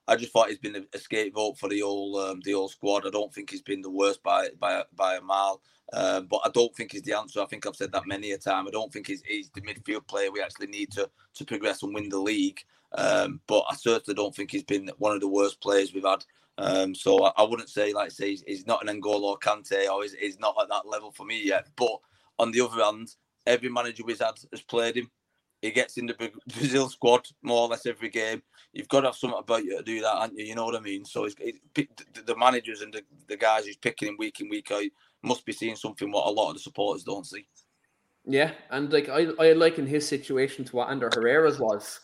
[0.06, 3.06] I just thought he's been a, scapegoat for the whole, um, the whole squad.
[3.06, 5.62] I don't think he's been the worst by by by a mile.
[5.92, 7.40] Um, but I don't think he's the answer.
[7.40, 8.66] I think I've said that many a time.
[8.66, 11.94] I don't think he's, he's the midfield player we actually need to to progress and
[11.94, 12.60] win the league.
[12.96, 16.24] Um, but I certainly don't think he's been one of the worst players we've had.
[16.56, 19.88] Um, so I, I wouldn't say like say he's, he's not an N'Golo or Kante
[19.88, 21.68] or he's, he's not at that level for me yet.
[21.76, 21.98] But
[22.38, 23.14] on the other hand,
[23.46, 25.10] every manager we've had has played him.
[25.64, 28.42] He gets in the Brazil squad more or less every game.
[28.74, 30.44] You've got to have something about you to do that, haven't you?
[30.44, 31.06] You know what I mean?
[31.06, 34.84] So the managers and the, the guys who's picking him week in week out
[35.22, 37.46] must be seeing something what a lot of the supporters don't see.
[38.26, 41.98] Yeah, and like I, I liken his situation to what Ander Herrera's was,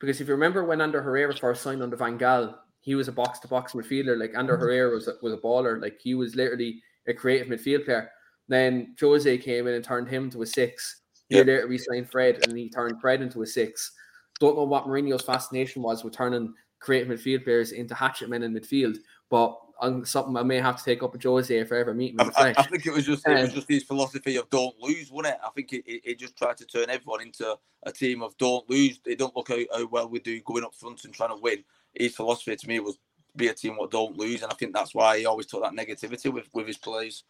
[0.00, 3.12] because if you remember when Ander Herrera first signed under Van Gaal, he was a
[3.12, 4.18] box to box midfielder.
[4.18, 5.82] Like Ander Herrera was a, was a baller.
[5.82, 8.10] Like he was literally a creative midfield player.
[8.48, 11.02] Then Jose came in and turned him to a six.
[11.28, 11.54] Year Yeah.
[11.54, 13.92] later, we signed Fred, and he turned Fred into a six.
[14.38, 18.52] Don't know what Mourinho's fascination was with turning creative midfield players into hatchet men in
[18.54, 18.98] midfield,
[19.30, 22.12] but um, something I may have to take up with Jose if I ever meet
[22.14, 24.48] him I, I- I think it was just it was Um, just his philosophy of
[24.50, 25.40] don't lose, wasn't it?
[25.44, 28.68] I think it, it, it just tried to turn everyone into a team of don't
[28.70, 29.00] lose.
[29.04, 31.62] They don't look how, how well we do going up front and trying to win.
[31.94, 32.98] His philosophy to me was
[33.36, 35.72] be a team what don't lose, and I think that's why he always took that
[35.72, 37.24] negativity with, with his plays.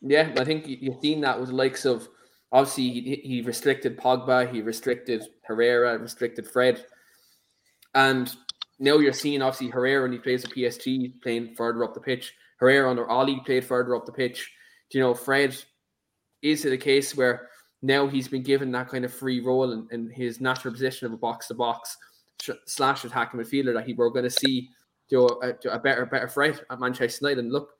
[0.00, 2.08] Yeah, I think you- you've seen that with the likes of
[2.52, 6.84] obviously he, he restricted Pogba, he restricted Herrera, restricted Fred,
[7.94, 8.34] and
[8.78, 12.34] now you're seeing obviously Herrera when he plays at PSG playing further up the pitch.
[12.58, 14.52] Herrera under Ole played further up the pitch.
[14.90, 15.56] Do you know Fred?
[16.42, 17.48] Is it a case where
[17.82, 21.12] now he's been given that kind of free role in, in his natural position of
[21.12, 21.96] a box to box
[22.66, 24.70] slash attacking midfielder that he we're going to see
[25.08, 27.44] do a, a better better Fred at Manchester United?
[27.44, 27.70] And look,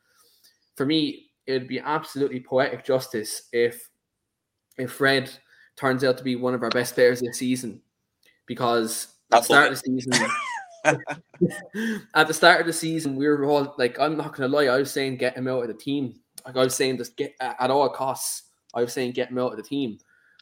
[0.76, 3.88] for me, it'd be absolutely poetic justice if
[4.78, 5.30] if Fred
[5.76, 7.80] turns out to be one of our best players this season,
[8.46, 10.12] because at the start of the season.
[12.14, 14.78] at the start of the season, we were all like, I'm not gonna lie, I
[14.78, 16.20] was saying get him out of the team.
[16.46, 18.44] Like I was saying just get at all costs.
[18.74, 19.98] I was saying get him out of the team.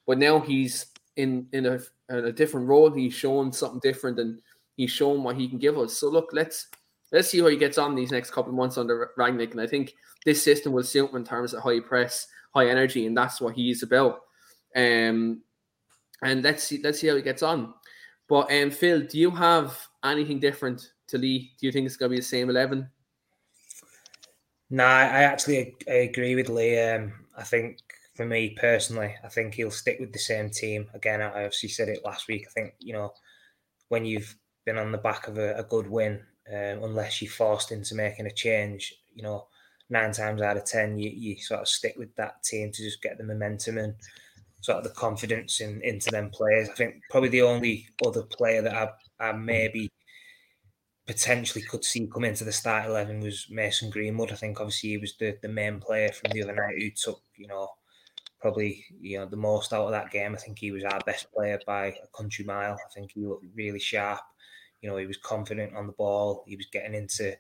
[0.06, 2.90] But now he's in in a in a different role.
[2.90, 4.40] He's shown something different and
[4.76, 5.96] he's shown what he can give us.
[5.96, 6.68] So look, let's
[7.12, 9.52] let's see how he gets on these next couple of months under Rangnick.
[9.52, 13.06] And I think this system will suit him in terms of high press, high energy,
[13.06, 14.20] and that's what he's about.
[14.76, 15.42] Um,
[16.22, 17.74] and let's see let's see how he gets on.
[18.28, 21.52] But um, Phil, do you have anything different to Lee?
[21.58, 22.88] Do you think it's going to be the same eleven?
[24.70, 26.78] No, I actually I agree with Lee.
[26.78, 27.78] Um, I think
[28.14, 30.88] for me personally, I think he'll stick with the same team.
[30.94, 32.46] Again, I obviously said it last week.
[32.48, 33.12] I think you know
[33.88, 36.20] when you've been on the back of a, a good win,
[36.52, 39.46] um, unless you're forced into making a change, you know,
[39.90, 43.02] nine times out of ten, you, you sort of stick with that team to just
[43.02, 43.94] get the momentum and
[44.60, 46.68] sort of the confidence in into them players.
[46.68, 49.90] I think probably the only other player that I, I maybe
[51.06, 54.32] potentially could see come into the start eleven was Mason Greenwood.
[54.32, 57.22] I think obviously he was the, the main player from the other night who took,
[57.36, 57.68] you know,
[58.40, 60.34] probably you know the most out of that game.
[60.34, 62.74] I think he was our best player by a country mile.
[62.74, 64.20] I think he looked really sharp.
[64.82, 66.44] You know, he was confident on the ball.
[66.46, 67.34] He was getting into,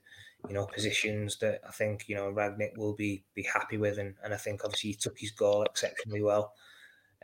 [0.48, 4.14] you know, positions that I think, you know, Rangnick will be be happy with and,
[4.24, 6.54] and I think obviously he took his goal exceptionally well.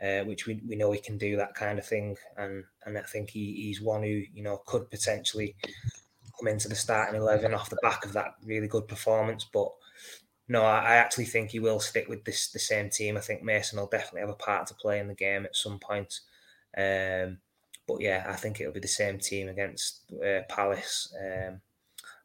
[0.01, 3.01] Uh, which we, we know he can do that kind of thing, and and I
[3.03, 5.55] think he, he's one who you know could potentially
[6.37, 9.45] come into the starting eleven off the back of that really good performance.
[9.53, 9.71] But
[10.47, 13.17] no, I, I actually think he will stick with this the same team.
[13.17, 15.79] I think Mason will definitely have a part to play in the game at some
[15.79, 16.19] point.
[16.75, 17.37] Um,
[17.87, 21.13] but yeah, I think it'll be the same team against uh, Palace.
[21.23, 21.61] Um,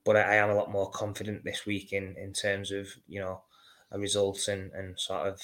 [0.04, 3.20] but I, I am a lot more confident this week in in terms of you
[3.20, 3.42] know
[3.92, 5.40] a result and and sort of.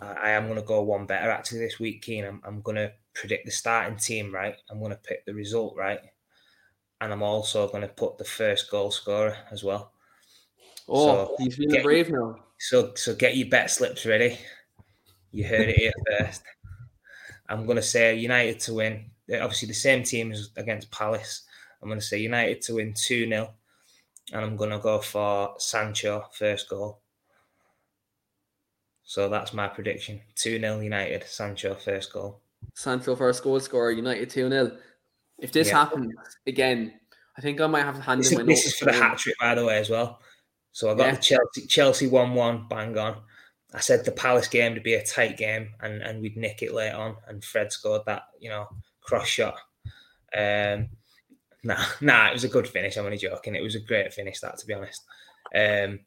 [0.00, 2.24] I am going to go one better actually this week, Keane.
[2.24, 4.54] I'm, I'm going to predict the starting team right.
[4.70, 6.00] I'm going to pick the result right,
[7.00, 9.92] and I'm also going to put the first goal scorer as well.
[10.88, 12.40] Oh, So, he's being get- brave now.
[12.58, 14.38] So so get your bet slips ready.
[15.32, 16.42] You heard it here first.
[17.48, 19.10] I'm going to say United to win.
[19.28, 21.42] They're Obviously, the same team as against Palace.
[21.82, 23.50] I'm going to say United to win 2 0.
[24.32, 27.00] And I'm going to go for Sancho, first goal.
[29.06, 32.40] So that's my prediction 2 0 United, Sancho, first goal.
[32.74, 34.76] Sancho first goal scorer, United 2 0.
[35.38, 35.84] If this Yeah.
[35.84, 36.12] happens
[36.46, 37.00] again,
[37.38, 39.16] I think I might have to hand This, in is, this is for the hat
[39.18, 40.20] trick, by the way, as well.
[40.72, 41.14] So I got Yeah.
[41.14, 43.22] the Chelsea Chelsea one one bang on.
[43.72, 46.74] I said the Palace game to be a tight game and, and we'd nick it
[46.74, 48.68] later on, and Fred scored that you know
[49.00, 49.56] cross shot.
[50.36, 50.88] Um,
[51.66, 52.96] Nah, nah, it was a good finish.
[52.96, 53.56] I'm only joking.
[53.56, 55.02] It was a great finish, that to be honest.
[55.54, 56.00] Um,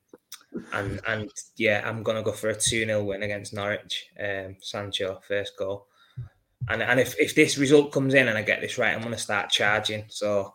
[0.74, 4.10] and and yeah, I'm gonna go for a 2 0 win against Norwich.
[4.20, 5.88] Um, Sancho, first goal.
[6.68, 9.18] And and if, if this result comes in and I get this right, I'm gonna
[9.18, 10.06] start charging.
[10.10, 10.52] So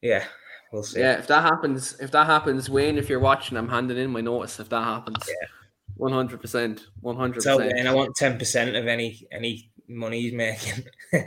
[0.00, 0.24] yeah,
[0.72, 1.00] we'll see.
[1.00, 4.20] Yeah, if that happens, if that happens, Wayne, if you're watching, I'm handing in my
[4.20, 5.24] notice if that happens.
[5.28, 5.46] Yeah.
[5.96, 6.86] One hundred percent.
[7.00, 7.72] one hundred percent.
[7.76, 10.84] and I want ten percent of any any money he's making.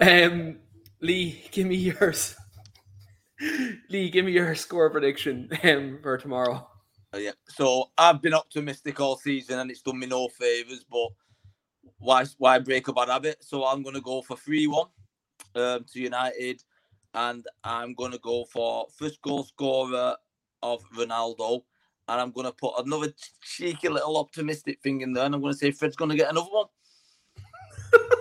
[0.00, 0.58] Um
[1.00, 2.36] Lee, give me yours.
[3.88, 6.66] Lee, give me your score prediction um, for tomorrow.
[7.14, 7.32] Uh, yeah.
[7.48, 10.84] So I've been optimistic all season, and it's done me no favors.
[10.90, 11.08] But
[11.98, 13.38] why why break a bad habit?
[13.40, 14.88] So I'm going to go for three one
[15.54, 16.62] um, to United,
[17.14, 20.16] and I'm going to go for first goal scorer
[20.62, 21.62] of Ronaldo,
[22.08, 23.12] and I'm going to put another
[23.42, 26.30] cheeky little optimistic thing in there, and I'm going to say Fred's going to get
[26.30, 26.66] another one.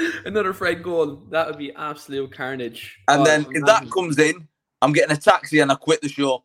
[0.24, 1.22] Another Fred goal.
[1.30, 2.98] That would be absolute carnage.
[3.08, 4.48] And Oh, then if that comes in,
[4.82, 6.44] I'm getting a taxi and I quit the show.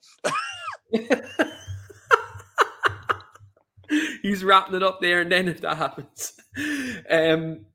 [4.21, 6.33] He's wrapping it up there, and then if that happens,
[7.09, 7.65] um,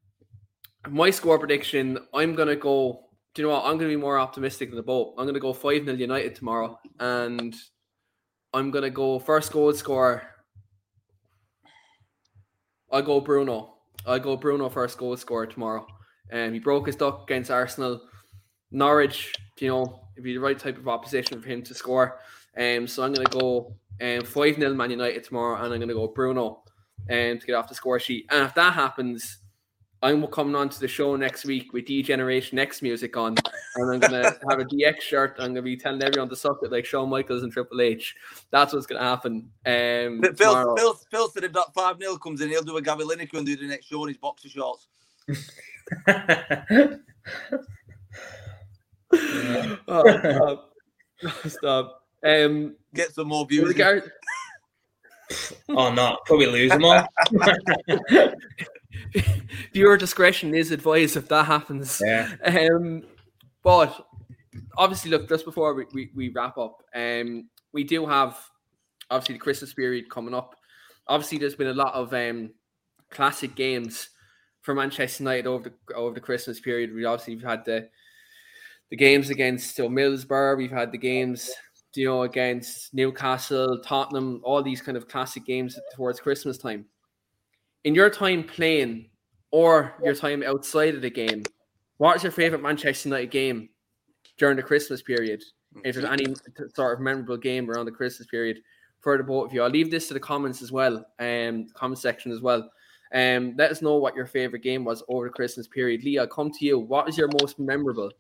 [0.88, 3.06] my score prediction, I'm gonna go.
[3.34, 3.64] Do you know what?
[3.64, 5.14] I'm gonna be more optimistic than the boat.
[5.16, 7.54] I'm gonna go five 0 United tomorrow, and
[8.52, 10.24] I'm gonna go first goal scorer.
[12.90, 13.74] I go Bruno.
[14.06, 15.86] I go Bruno first goal scorer tomorrow.
[16.32, 18.00] Um, he broke his duck against Arsenal.
[18.70, 22.20] Norwich, you know, it'd be the right type of opposition for him to score.
[22.56, 25.88] Um, so I'm going to go um, 5 0 Man United tomorrow, and I'm going
[25.88, 26.62] to go Bruno
[27.10, 28.26] um, to get off the score sheet.
[28.30, 29.38] And if that happens,
[30.02, 33.34] I'm coming on to the show next week with D Generation X music on,
[33.76, 35.36] and I'm going to have a DX shirt.
[35.38, 38.16] I'm going to be telling everyone to suck it like Shawn Michaels and Triple H.
[38.50, 39.50] That's what's going to happen.
[39.66, 40.76] Um, Phil.
[40.76, 43.46] Phil, Phil said if that 5 0 comes in, he'll do a Gary Lineker and
[43.46, 44.86] do the next show in his boxer shorts.
[49.86, 50.72] oh, stop.
[51.46, 52.04] stop.
[52.24, 53.68] Um, Get some more with views.
[53.68, 54.10] regard-
[55.68, 56.24] or not.
[56.26, 57.06] Probably lose them all.
[59.72, 62.00] viewer discretion is advised if that happens.
[62.04, 62.34] yeah.
[62.44, 63.02] Um,
[63.62, 64.06] but
[64.76, 68.38] obviously, look, just before we, we, we wrap up, um, we do have
[69.10, 70.54] obviously the Christmas period coming up.
[71.06, 72.50] Obviously, there's been a lot of um,
[73.10, 74.10] classic games
[74.62, 76.94] for Manchester United over the over the Christmas period.
[76.94, 77.88] We obviously have had the
[78.90, 80.56] the games against you Middlesbrough.
[80.56, 81.50] We've had the games
[81.94, 86.86] you know against Newcastle, Tottenham, all these kind of classic games towards Christmas time.
[87.84, 89.06] In your time playing
[89.50, 91.44] or your time outside of the game,
[91.96, 93.70] what is your favorite Manchester United game
[94.38, 95.42] during the Christmas period?
[95.84, 96.34] If there's any
[96.74, 98.60] sort of memorable game around the Christmas period
[99.00, 101.98] for the both of you, I'll leave this to the comments as well, um, comment
[101.98, 102.68] section as well.
[103.14, 106.04] Um, let us know what your favorite game was over the Christmas period.
[106.04, 106.78] Lee, I'll come to you.
[106.78, 108.10] What is your most memorable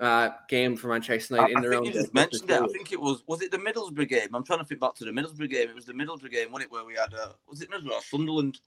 [0.00, 2.62] uh, game for Manchester United in I and think around you the just mentioned it.
[2.62, 4.28] I think it was was it the Middlesbrough game?
[4.34, 5.68] I'm trying to think back to the Middlesbrough game.
[5.68, 8.02] It was the Middlesbrough game, wasn't it, where we had uh, was it Middlesbrough or
[8.02, 8.60] Sunderland?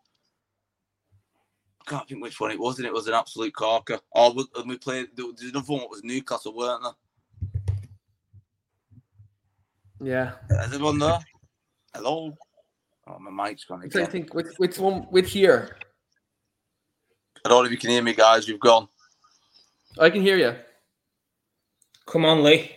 [1.81, 3.99] I can't think which one it was, and it was an absolute corker.
[4.11, 5.07] Or was, and we played.
[5.15, 7.75] There was another one that was Newcastle, weren't there?
[10.03, 10.31] Yeah,
[10.65, 11.19] Is anyone there?
[11.93, 12.35] Hello.
[13.07, 14.05] Oh, my mic's gone I'm again.
[14.05, 15.77] to think which, which one with here.
[17.45, 18.47] I don't know if you can hear me, guys.
[18.47, 18.87] You've gone.
[19.99, 20.55] I can hear you.
[22.07, 22.71] Come on, Lee.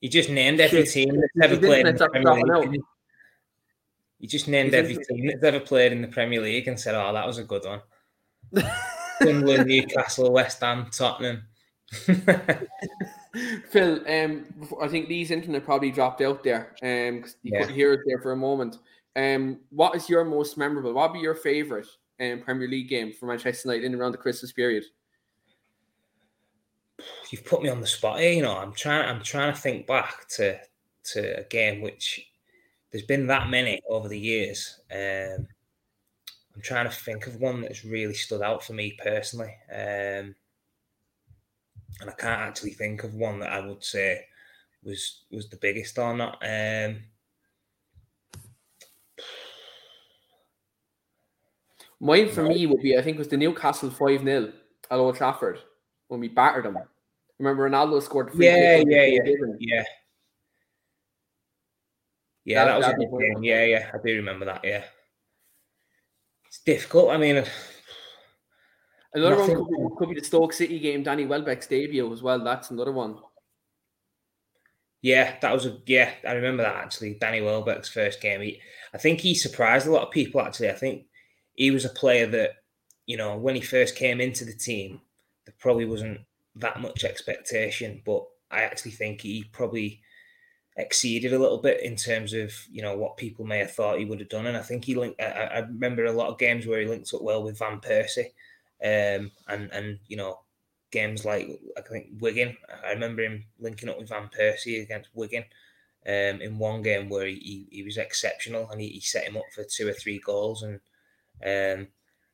[0.00, 0.92] You just named every Shit.
[0.92, 2.66] team that's ever His played in internet's the up- Premier dropping League.
[2.68, 2.72] out.
[2.72, 2.84] didn't
[4.22, 4.28] you?
[4.28, 7.26] Just named every team that's ever played in the Premier League and said, "Oh, that
[7.26, 7.82] was a good one."
[9.22, 11.42] Sunderland, Newcastle, West Ham, Tottenham.
[13.70, 14.44] Phil, um,
[14.80, 16.74] I think these internet probably dropped out there.
[16.82, 17.60] Um, 'cause you Yeah.
[17.60, 18.78] couldn't hear it there for a moment.
[19.16, 20.92] Um, what is your most memorable?
[20.92, 21.86] What would be your favorite
[22.20, 24.84] um, Premier League game for Manchester United in around the Christmas period?
[27.30, 28.32] You've put me on the spot here.
[28.32, 29.08] You know, I'm trying.
[29.08, 30.58] I'm trying to think back to
[31.12, 32.20] to a game which
[32.92, 34.80] there's been that many over the years.
[34.92, 35.48] Um,
[36.54, 40.34] I'm trying to think of one that's really stood out for me personally, um,
[42.00, 44.26] and I can't actually think of one that I would say
[44.84, 46.42] was was the biggest or not.
[46.42, 46.98] Um,
[52.02, 54.52] Mine for me would be, I think, it was the Newcastle 5 0
[54.90, 55.60] at Old Trafford
[56.08, 56.76] when we battered them.
[57.38, 59.84] Remember, Ronaldo scored yeah, yeah, yeah, yeah,
[62.44, 62.64] yeah.
[62.64, 63.34] That- That, was a good game.
[63.34, 63.42] one.
[63.44, 64.60] Yeah, yeah, I do remember that.
[64.64, 64.84] Yeah,
[66.46, 67.10] it's difficult.
[67.10, 67.44] I mean,
[69.14, 72.42] Another one could be, could be the Stoke City game, Danny Welbeck's debut as well.
[72.42, 73.18] That's another one.
[75.02, 76.12] Yeah, that was a yeah.
[76.26, 77.14] I remember that actually.
[77.14, 78.40] Danny Welbeck's first game.
[78.40, 78.60] He,
[78.94, 80.40] I think he surprised a lot of people.
[80.40, 81.06] Actually, I think
[81.54, 82.52] he was a player that
[83.06, 85.00] you know, when he first came into the team,
[85.44, 86.20] there probably wasn't
[86.56, 90.00] that much expectation, but I actually think he probably
[90.76, 94.04] exceeded a little bit in terms of you know what people may have thought he
[94.04, 94.46] would have done.
[94.46, 95.20] And I think he linked.
[95.20, 98.32] I, I remember a lot of games where he linked up well with Van Persie,
[98.82, 100.40] um, and and you know
[100.90, 102.56] games like I think Wigan.
[102.84, 105.44] I remember him linking up with Van Persie against Wigan.
[106.04, 109.36] Um, in one game where he, he, he was exceptional and he, he, set him
[109.36, 110.80] up for two or three goals and
[111.46, 111.86] um,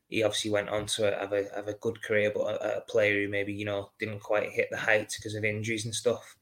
[0.09, 3.21] he obviously went on to have a have a good career, but a, a player
[3.21, 6.35] who maybe you know didn't quite hit the heights because of injuries and stuff.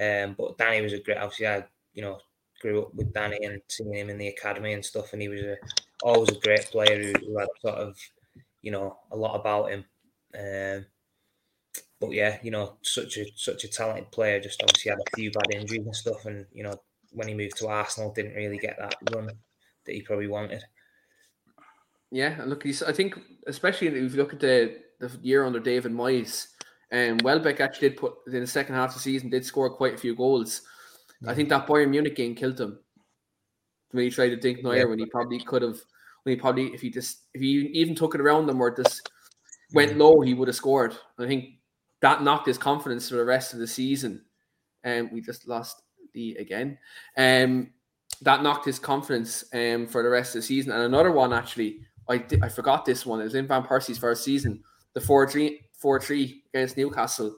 [0.00, 1.18] Um, but Danny was a great.
[1.18, 2.18] Obviously, I you know
[2.60, 5.40] grew up with Danny and seeing him in the academy and stuff, and he was
[5.40, 5.56] a,
[6.02, 7.96] always a great player who, who had sort of
[8.62, 9.84] you know a lot about him.
[10.38, 10.86] Um,
[12.00, 14.40] but yeah, you know, such a such a talented player.
[14.40, 16.80] Just obviously had a few bad injuries and stuff, and you know,
[17.12, 20.62] when he moved to Arsenal, didn't really get that run that he probably wanted.
[22.10, 22.64] Yeah, look.
[22.66, 26.48] I think, especially if you look at the the year under David Moyes,
[26.90, 29.70] and um, Welbeck actually did put in the second half of the season did score
[29.70, 30.62] quite a few goals.
[31.26, 32.78] I think that Bayern Munich game killed him
[33.90, 34.84] when he tried to dink Neuer yeah.
[34.84, 35.78] when he probably could have.
[36.22, 39.10] When he probably, if he just, if he even took it around them or just
[39.72, 40.94] went low, he would have scored.
[41.18, 41.54] I think
[42.02, 44.22] that knocked his confidence for the rest of the season.
[44.84, 45.82] And um, we just lost
[46.12, 46.76] the again.
[47.16, 47.70] Um,
[48.22, 50.72] that knocked his confidence um, for the rest of the season.
[50.72, 51.80] And another one actually
[52.10, 53.20] I, I forgot this one.
[53.20, 54.62] It was in Van Persie's first season,
[54.94, 57.34] the 4 3, 4 3 against Newcastle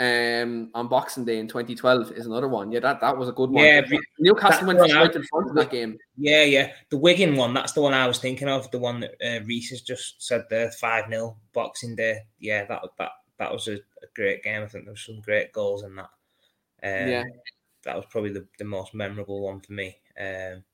[0.00, 2.72] um, on Boxing Day in 2012 is another one.
[2.72, 3.64] Yeah, that, that was a good one.
[3.64, 3.82] Yeah,
[4.18, 5.96] Newcastle went right in front of that game.
[6.16, 6.72] Yeah, yeah.
[6.90, 8.70] The Wigan one, that's the one I was thinking of.
[8.70, 12.18] The one that uh, Reese has just said there, 5 0 Boxing Day.
[12.40, 14.62] Yeah, that that that was a, a, great game.
[14.62, 16.10] I think there was some great goals in that.
[16.82, 17.24] Um, yeah.
[17.84, 19.96] That was probably the, the most memorable one for me.
[20.18, 20.64] Um,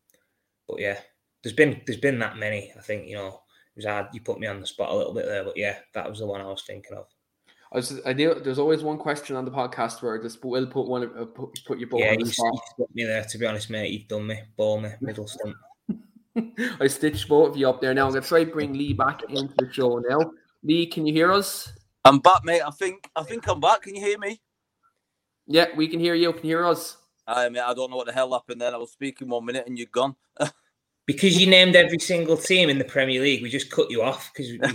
[0.69, 0.99] but yeah,
[1.43, 2.73] there's been there's been that many.
[2.77, 3.43] I think you know
[3.77, 4.07] was hard.
[4.13, 6.27] You put me on the spot a little bit there, but yeah, that was the
[6.27, 7.07] one I was thinking of.
[7.73, 10.67] I was I knew there's always one question on the podcast where I just will
[10.67, 12.61] put one uh, put, put your ball yeah, on the spot.
[12.79, 13.25] Yeah, me there.
[13.25, 14.41] To be honest, mate, you've done me.
[14.57, 15.57] Ball me, middle stump.
[16.81, 17.95] I stitched both of you up there.
[17.95, 20.33] Now I'm gonna try to bring Lee back into the show now.
[20.63, 21.73] Lee, can you hear us?
[22.05, 22.63] I'm back, mate.
[22.63, 23.83] I think I think I'm back.
[23.83, 24.41] Can you hear me?
[25.47, 26.33] Yeah, we can hear you.
[26.33, 26.97] Can you hear us?
[27.27, 28.75] I mean, I don't know what the hell happened then.
[28.75, 30.17] I was speaking one minute and you're gone.
[31.13, 34.31] because you named every single team in the Premier League, we just cut you off
[34.33, 34.53] because.
[34.53, 34.59] We...
[34.59, 34.69] you,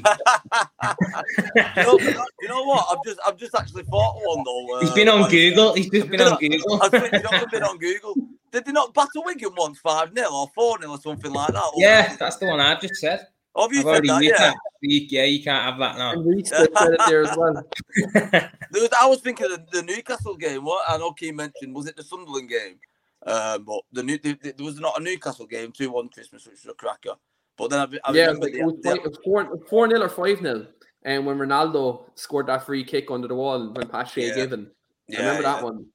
[1.84, 1.98] know,
[2.42, 2.86] you, know, what?
[2.92, 4.76] I've just I've just actually thought one though.
[4.76, 5.74] Uh, He's been on Google.
[5.76, 6.82] He's just been on Google.
[6.82, 8.16] I've been on Google.
[8.52, 11.72] Did they not battle Wigan once five 0 or four 0 or something like that?
[11.78, 13.28] Yeah, that's the one I just said.
[13.58, 14.24] Have you said that?
[14.24, 14.54] Yeah.
[14.82, 16.12] yeah, you can't have that now.
[16.12, 17.54] And said it there as well.
[18.74, 20.66] was, I was thinking of the Newcastle game.
[20.66, 22.80] What I know Keane mentioned was it the Sunderland game?
[23.26, 26.46] Um, but the new the, the, there was not a Newcastle game, two one Christmas,
[26.46, 27.16] which was a cracker.
[27.58, 30.42] But then I, I yeah, it was, the, it was four four nil or five
[30.42, 30.68] nil,
[31.04, 34.36] and when Ronaldo scored that free kick under the wall when Pache yeah.
[34.36, 34.70] given,
[35.08, 35.54] yeah, I remember yeah.
[35.54, 35.86] that one.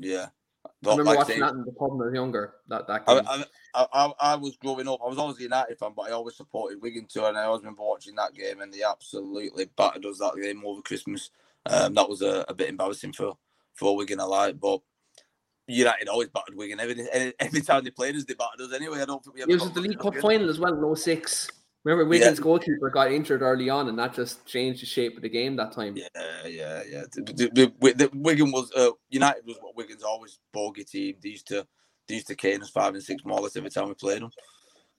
[0.00, 0.26] Yeah,
[0.82, 2.54] but I remember like watching saying, that in the pub when I was younger.
[2.68, 3.22] That that game.
[3.28, 5.00] I, I, I, I, was growing up.
[5.04, 7.60] I was always a United fan, but I always supported Wigan too, and I always
[7.60, 11.30] remember watching that game, and they absolutely battered us that game over Christmas.
[11.66, 13.36] Um, that was a, a bit embarrassing for
[13.74, 14.80] for Wigan alike, but
[15.70, 16.80] United always battered Wigan.
[16.80, 19.00] Every, every time they played us, they battered us anyway.
[19.00, 19.50] I don't think we ever.
[19.50, 21.50] It was the League Cup final as well in 06.
[21.82, 22.42] Remember, Wigan's yeah.
[22.42, 25.72] goalkeeper got injured early on, and that just changed the shape of the game that
[25.72, 25.96] time.
[25.96, 26.08] Yeah,
[26.46, 27.04] yeah, yeah.
[27.10, 31.16] The, the, the, Wigan was uh, United was what Wigan's always bogey team.
[31.22, 31.66] They used to
[32.06, 34.20] they used to cane us five and six more or less every time we played
[34.20, 34.30] them.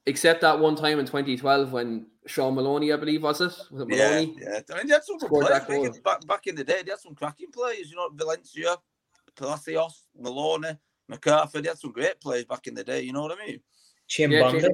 [0.08, 3.54] Except that one time in 2012 when Shaun Maloney, I believe, was it?
[3.70, 4.36] Was it Maloney?
[4.40, 4.74] Yeah, yeah.
[4.74, 6.82] I mean, they had some good players back, back in the day.
[6.84, 7.92] They had some cracking players.
[7.92, 8.78] You know, Valencia,
[9.42, 10.78] Palacios, Maloney,
[11.08, 11.62] McCarthy.
[11.62, 13.02] They had some great players back in the day.
[13.02, 13.60] You know what I mean?
[14.08, 14.68] Chimbonda yeah,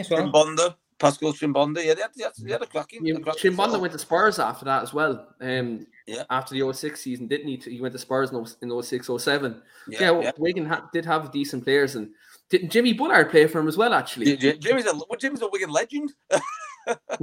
[0.00, 0.32] as well.
[0.32, 1.84] Chimbonda, Pascal Chimbonda.
[1.84, 3.04] Yeah, they had, they had, they had a cracking.
[3.04, 5.28] Yeah, cracking Chimbonda went to Spurs after that as well.
[5.40, 6.24] Um, yeah.
[6.30, 7.56] After the 06 season, didn't he?
[7.56, 9.62] He went to Spurs in 06 07.
[9.88, 10.30] Yeah, yeah, yeah.
[10.38, 11.96] Wigan ha- did have decent players.
[11.96, 12.10] And
[12.48, 14.36] didn't Jimmy Bullard play for him as well, actually?
[14.36, 16.12] Jimmy's a, well, Jimmy's a Wigan legend.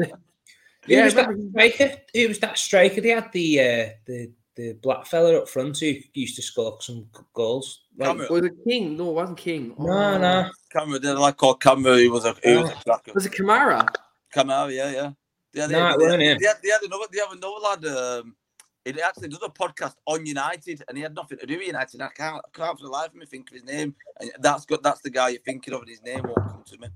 [0.87, 1.97] yeah, was that striker?
[2.13, 3.01] It was that striker.
[3.01, 7.07] They had the uh, the the black fella up front who used to score some
[7.33, 7.81] goals.
[7.97, 8.97] Like, was it King?
[8.97, 9.75] No, it wasn't King.
[9.77, 9.85] Oh.
[9.85, 10.49] No, no.
[10.71, 11.99] Cameron, they like called Cameron.
[11.99, 13.11] He was a, he was a cracker.
[13.13, 13.85] Was it Camara?
[14.31, 15.11] Camara, yeah, yeah.
[15.53, 17.85] Yeah, they, no, they, they, they, had, they, had another, they have another lad.
[17.85, 18.35] Um,
[18.83, 22.01] he actually does a podcast on United, and he had nothing to do with United.
[22.01, 23.95] I can't, I can't for the life of me think of his name.
[24.19, 24.83] And that's good.
[24.83, 26.87] That's the guy you're thinking of, and his name won't come to me.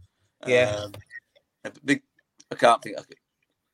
[0.46, 0.86] Yeah.
[1.64, 2.04] Um, big.
[2.52, 2.98] I can't think.
[2.98, 3.18] of it.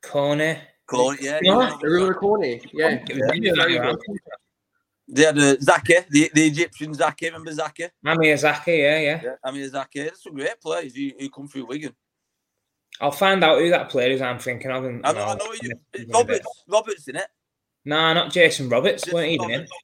[0.02, 0.62] Corner.
[0.88, 1.40] Corner, yeah.
[1.42, 3.04] No, Arouna Koné, yeah.
[3.10, 3.96] yeah.
[5.08, 7.28] They had uh, Zaki, the, the Egyptian Zaki.
[7.28, 7.86] Remember Zaki?
[8.06, 9.22] Amir Zaki, yeah, yeah.
[9.24, 10.04] yeah Amir Zaki.
[10.04, 11.94] That's some great players who, who come through Wigan.
[13.00, 14.86] I'll find out who that player is I'm thinking of.
[14.86, 15.72] And, I know, I know you.
[16.14, 17.28] Roberts, Roberts in it.
[17.84, 19.04] Nah, not Jason Roberts.
[19.04, 19.72] Jason weren't even Roberts.
[19.72, 19.78] in.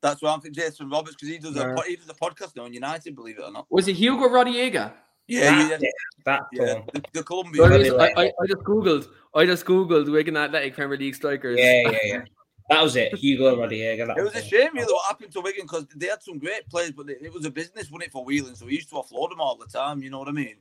[0.00, 1.74] That's why I'm thinking Jason Roberts because he does no.
[1.74, 3.14] a he does a podcast now on United.
[3.14, 3.66] Believe it or not.
[3.70, 4.92] Was it Hugo Rodallega?
[5.28, 5.88] Yeah, that, yeah,
[6.24, 6.80] that yeah.
[6.92, 7.72] The, the Colombian.
[8.00, 9.08] I, I, I, just googled.
[9.34, 11.58] I just googled Wigan Athletic Premier League strikers.
[11.58, 12.24] Yeah, yeah, yeah.
[12.68, 13.14] That was it.
[13.16, 14.16] Hugo Rodallega.
[14.16, 16.92] It was a shame, really, what happened to Wigan because they had some great players,
[16.92, 18.54] but it was a business, wasn't it, for Whelan?
[18.54, 20.02] So we used to offload them all the time.
[20.02, 20.56] You know what I mean?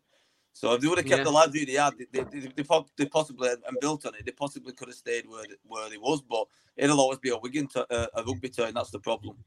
[0.53, 1.23] So if they would have kept yeah.
[1.23, 2.63] the lads who they had, they, they, they,
[2.97, 4.25] they, possibly and built on it.
[4.25, 6.45] They possibly could have stayed where they, where they was, but
[6.75, 8.73] it'll always be a Wigan to, uh, a rugby turn.
[8.73, 9.37] That's the problem.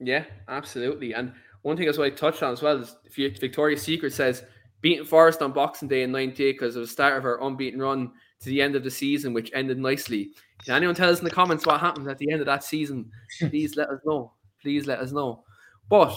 [0.00, 1.12] Yeah, absolutely.
[1.14, 4.44] And one thing as well I touched on as well is Victoria's Secret says
[4.80, 7.80] beating Forest on Boxing Day in '98 because it was the start of her unbeaten
[7.80, 10.32] run to the end of the season, which ended nicely.
[10.64, 13.10] Can anyone tell us in the comments what happened at the end of that season?
[13.38, 14.32] Please let us know.
[14.62, 15.44] Please let us know.
[15.88, 16.14] But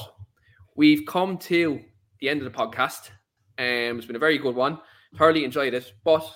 [0.76, 1.82] we've come to
[2.20, 3.10] the end of the podcast.
[3.58, 4.80] Um, it's been a very good one.
[5.18, 5.94] Thoroughly enjoyed it.
[6.04, 6.30] But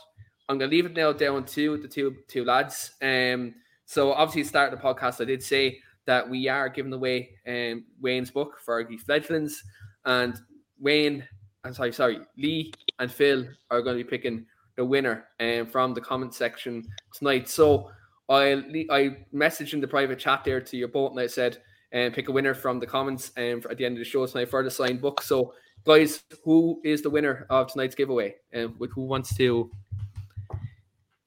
[0.49, 2.91] I'm going to leave it now down to the two two lads.
[3.01, 3.55] Um,
[3.85, 8.31] so obviously, start the podcast, I did say that we are giving away um, Wayne's
[8.31, 9.63] book for the fledglings,
[10.05, 10.35] and
[10.79, 11.23] Wayne,
[11.63, 14.45] I'm sorry, sorry, Lee and Phil are going to be picking
[14.75, 16.83] the winner um, from the comment section
[17.13, 17.47] tonight.
[17.47, 17.91] So
[18.29, 21.59] I I messaged in the private chat there to your boat, and I said,
[21.93, 24.49] um, pick a winner from the comments um, at the end of the show tonight
[24.49, 25.21] for the signed book.
[25.21, 25.53] So
[25.85, 28.35] guys, who is the winner of tonight's giveaway?
[28.51, 29.71] And um, who wants to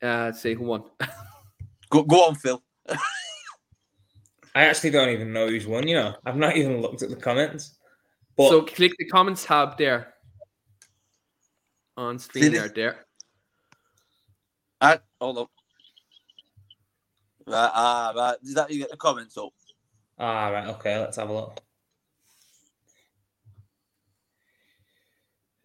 [0.02, 0.84] uh, say who won?
[1.90, 2.62] go go on, Phil.
[4.54, 5.86] I actually don't even know who's won.
[5.86, 7.78] You know, I've not even looked at the comments.
[8.36, 10.14] But so click the comments tab there
[11.96, 12.68] on screen there.
[12.68, 13.06] There.
[14.80, 15.46] Uh, hold on.
[17.46, 18.36] Right, ah, right.
[18.42, 19.50] Is that you get the comments up?
[20.18, 20.68] Ah, right.
[20.68, 21.60] Okay, let's have a look.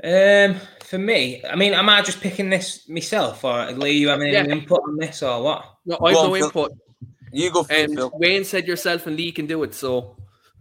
[0.03, 4.35] Um, for me, I mean, am I just picking this myself, or Lee, you having
[4.35, 5.65] any input on this, or what?
[5.85, 6.73] No, I have no input.
[7.35, 9.73] You go and um, Wayne said yourself and Lee can do it.
[9.73, 10.15] So,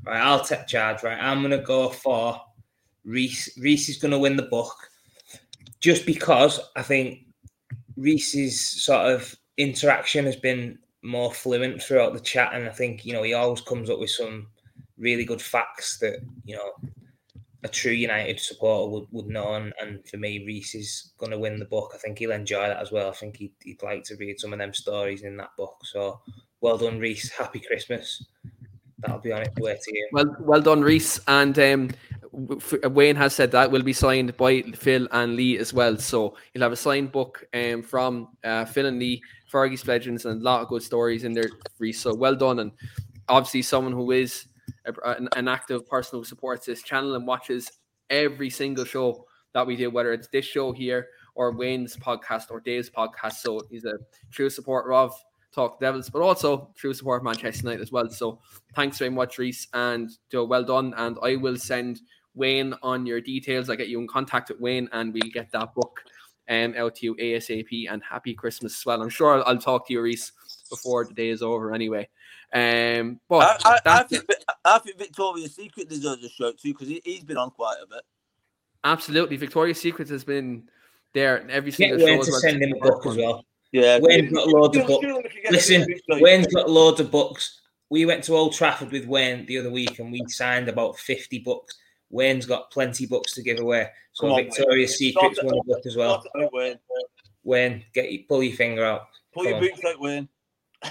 [0.04, 1.04] right, I'll take charge.
[1.04, 2.40] Right, I'm gonna go for
[3.04, 3.56] Reese.
[3.56, 4.74] Reese is gonna win the book,
[5.78, 7.26] just because I think
[7.96, 13.12] Reese's sort of interaction has been more fluent throughout the chat, and I think you
[13.12, 14.48] know he always comes up with some
[14.98, 16.72] really good facts that you know
[17.62, 19.54] a true United supporter would, would know.
[19.54, 21.92] And, and for me, Reese is going to win the book.
[21.94, 23.08] I think he'll enjoy that as well.
[23.08, 25.78] I think he'd, he'd like to read some of them stories in that book.
[25.82, 26.20] So
[26.64, 27.30] well done, Reese.
[27.30, 28.24] Happy Christmas.
[28.98, 30.08] That'll be on its way to you.
[30.12, 31.20] Well, well done, Reese.
[31.28, 31.90] And um,
[32.32, 35.98] Wayne has said that will be signed by Phil and Lee as well.
[35.98, 40.40] So you'll have a signed book um, from uh, Phil and Lee, Fergie's Legends, and
[40.40, 42.00] a lot of good stories in there, Reese.
[42.00, 42.60] So well done.
[42.60, 42.72] And
[43.28, 44.46] obviously, someone who is
[44.86, 47.70] a, an active person who supports this channel and watches
[48.08, 52.60] every single show that we do, whether it's this show here or Wayne's podcast or
[52.60, 53.34] Dave's podcast.
[53.34, 53.98] So he's a
[54.30, 55.12] true supporter of
[55.54, 58.08] talk Devils, but also true support of Manchester United as well.
[58.10, 58.40] So
[58.74, 60.94] thanks very much, Reese, and do well done.
[60.96, 62.00] And I will send
[62.34, 63.70] Wayne on your details.
[63.70, 66.00] I get you in contact with Wayne, and we'll get that book
[66.48, 67.86] um, out to you ASAP.
[67.90, 69.02] And happy Christmas as well.
[69.02, 70.32] I'm sure I'll, I'll talk to you, Reese,
[70.70, 72.08] before the day is over anyway.
[72.52, 74.24] Um, but I, I, I, think,
[74.64, 77.86] I think Victoria's Secret deserves a shout too because he, has been on quite a
[77.86, 78.02] bit.
[78.84, 80.68] Absolutely, Victoria's Secret has been
[81.14, 82.22] there every single Get show.
[82.24, 83.44] to send him a book as well.
[83.74, 85.04] Yeah, Wayne's got loads of books.
[85.50, 87.60] Listen, Wayne's got loads of books.
[87.90, 91.40] We went to Old Trafford with Wayne the other week and we signed about 50
[91.40, 91.76] books.
[92.08, 93.88] Wayne's got plenty books to give away.
[94.12, 95.12] So on, Victoria's Wayne.
[95.12, 96.22] Secret's one book as well.
[96.52, 96.78] Wayne.
[97.42, 99.08] Wayne, get your, pull your finger out.
[99.32, 100.28] Pull your boots out, Wayne.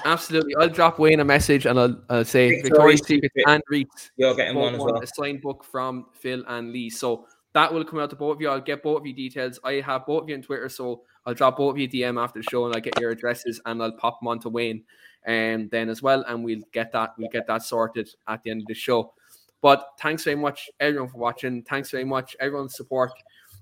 [0.03, 0.53] Absolutely.
[0.57, 4.11] I'll drop Wayne a message and I'll, I'll say Victoria's, Victoria's Secret and Reese.
[4.17, 5.01] You're getting one as well.
[5.01, 6.89] A signed book from Phil and Lee.
[6.89, 8.49] So that will come out to both of you.
[8.49, 9.57] I'll get both of you details.
[9.63, 12.39] I have both of you on Twitter, so I'll drop both of you DM after
[12.39, 14.83] the show and I'll get your addresses and I'll pop them onto Wayne
[15.25, 18.51] and um, then as well, and we'll get that we'll get that sorted at the
[18.51, 19.13] end of the show.
[19.61, 21.63] But thanks very much everyone for watching.
[21.63, 23.11] Thanks very much everyone's support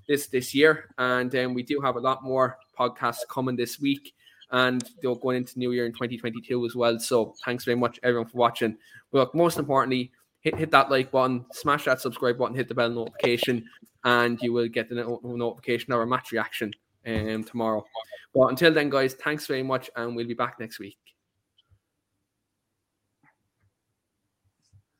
[0.08, 4.12] this this year, and um, we do have a lot more podcasts coming this week,
[4.50, 6.98] and they're going into New Year in 2022 as well.
[6.98, 8.76] So thanks very much everyone for watching.
[9.12, 10.10] Well, most importantly,
[10.40, 13.64] hit hit that like button, smash that subscribe button, hit the bell notification,
[14.04, 16.72] and you will get the notification of our match reaction
[17.06, 17.84] um, tomorrow.
[18.34, 20.96] But until then, guys, thanks very much, and we'll be back next week.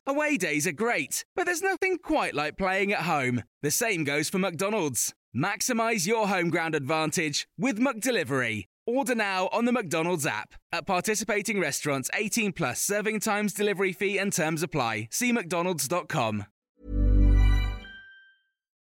[0.06, 3.44] Away days are great, but there's nothing quite like playing at home.
[3.62, 5.14] The same goes for McDonald's.
[5.34, 8.64] Maximize your home ground advantage with McDelivery.
[8.84, 10.54] Order now on the McDonald's app.
[10.72, 15.08] At participating restaurants, 18 plus serving times, delivery fee, and terms apply.
[15.12, 16.46] See McDonald's.com.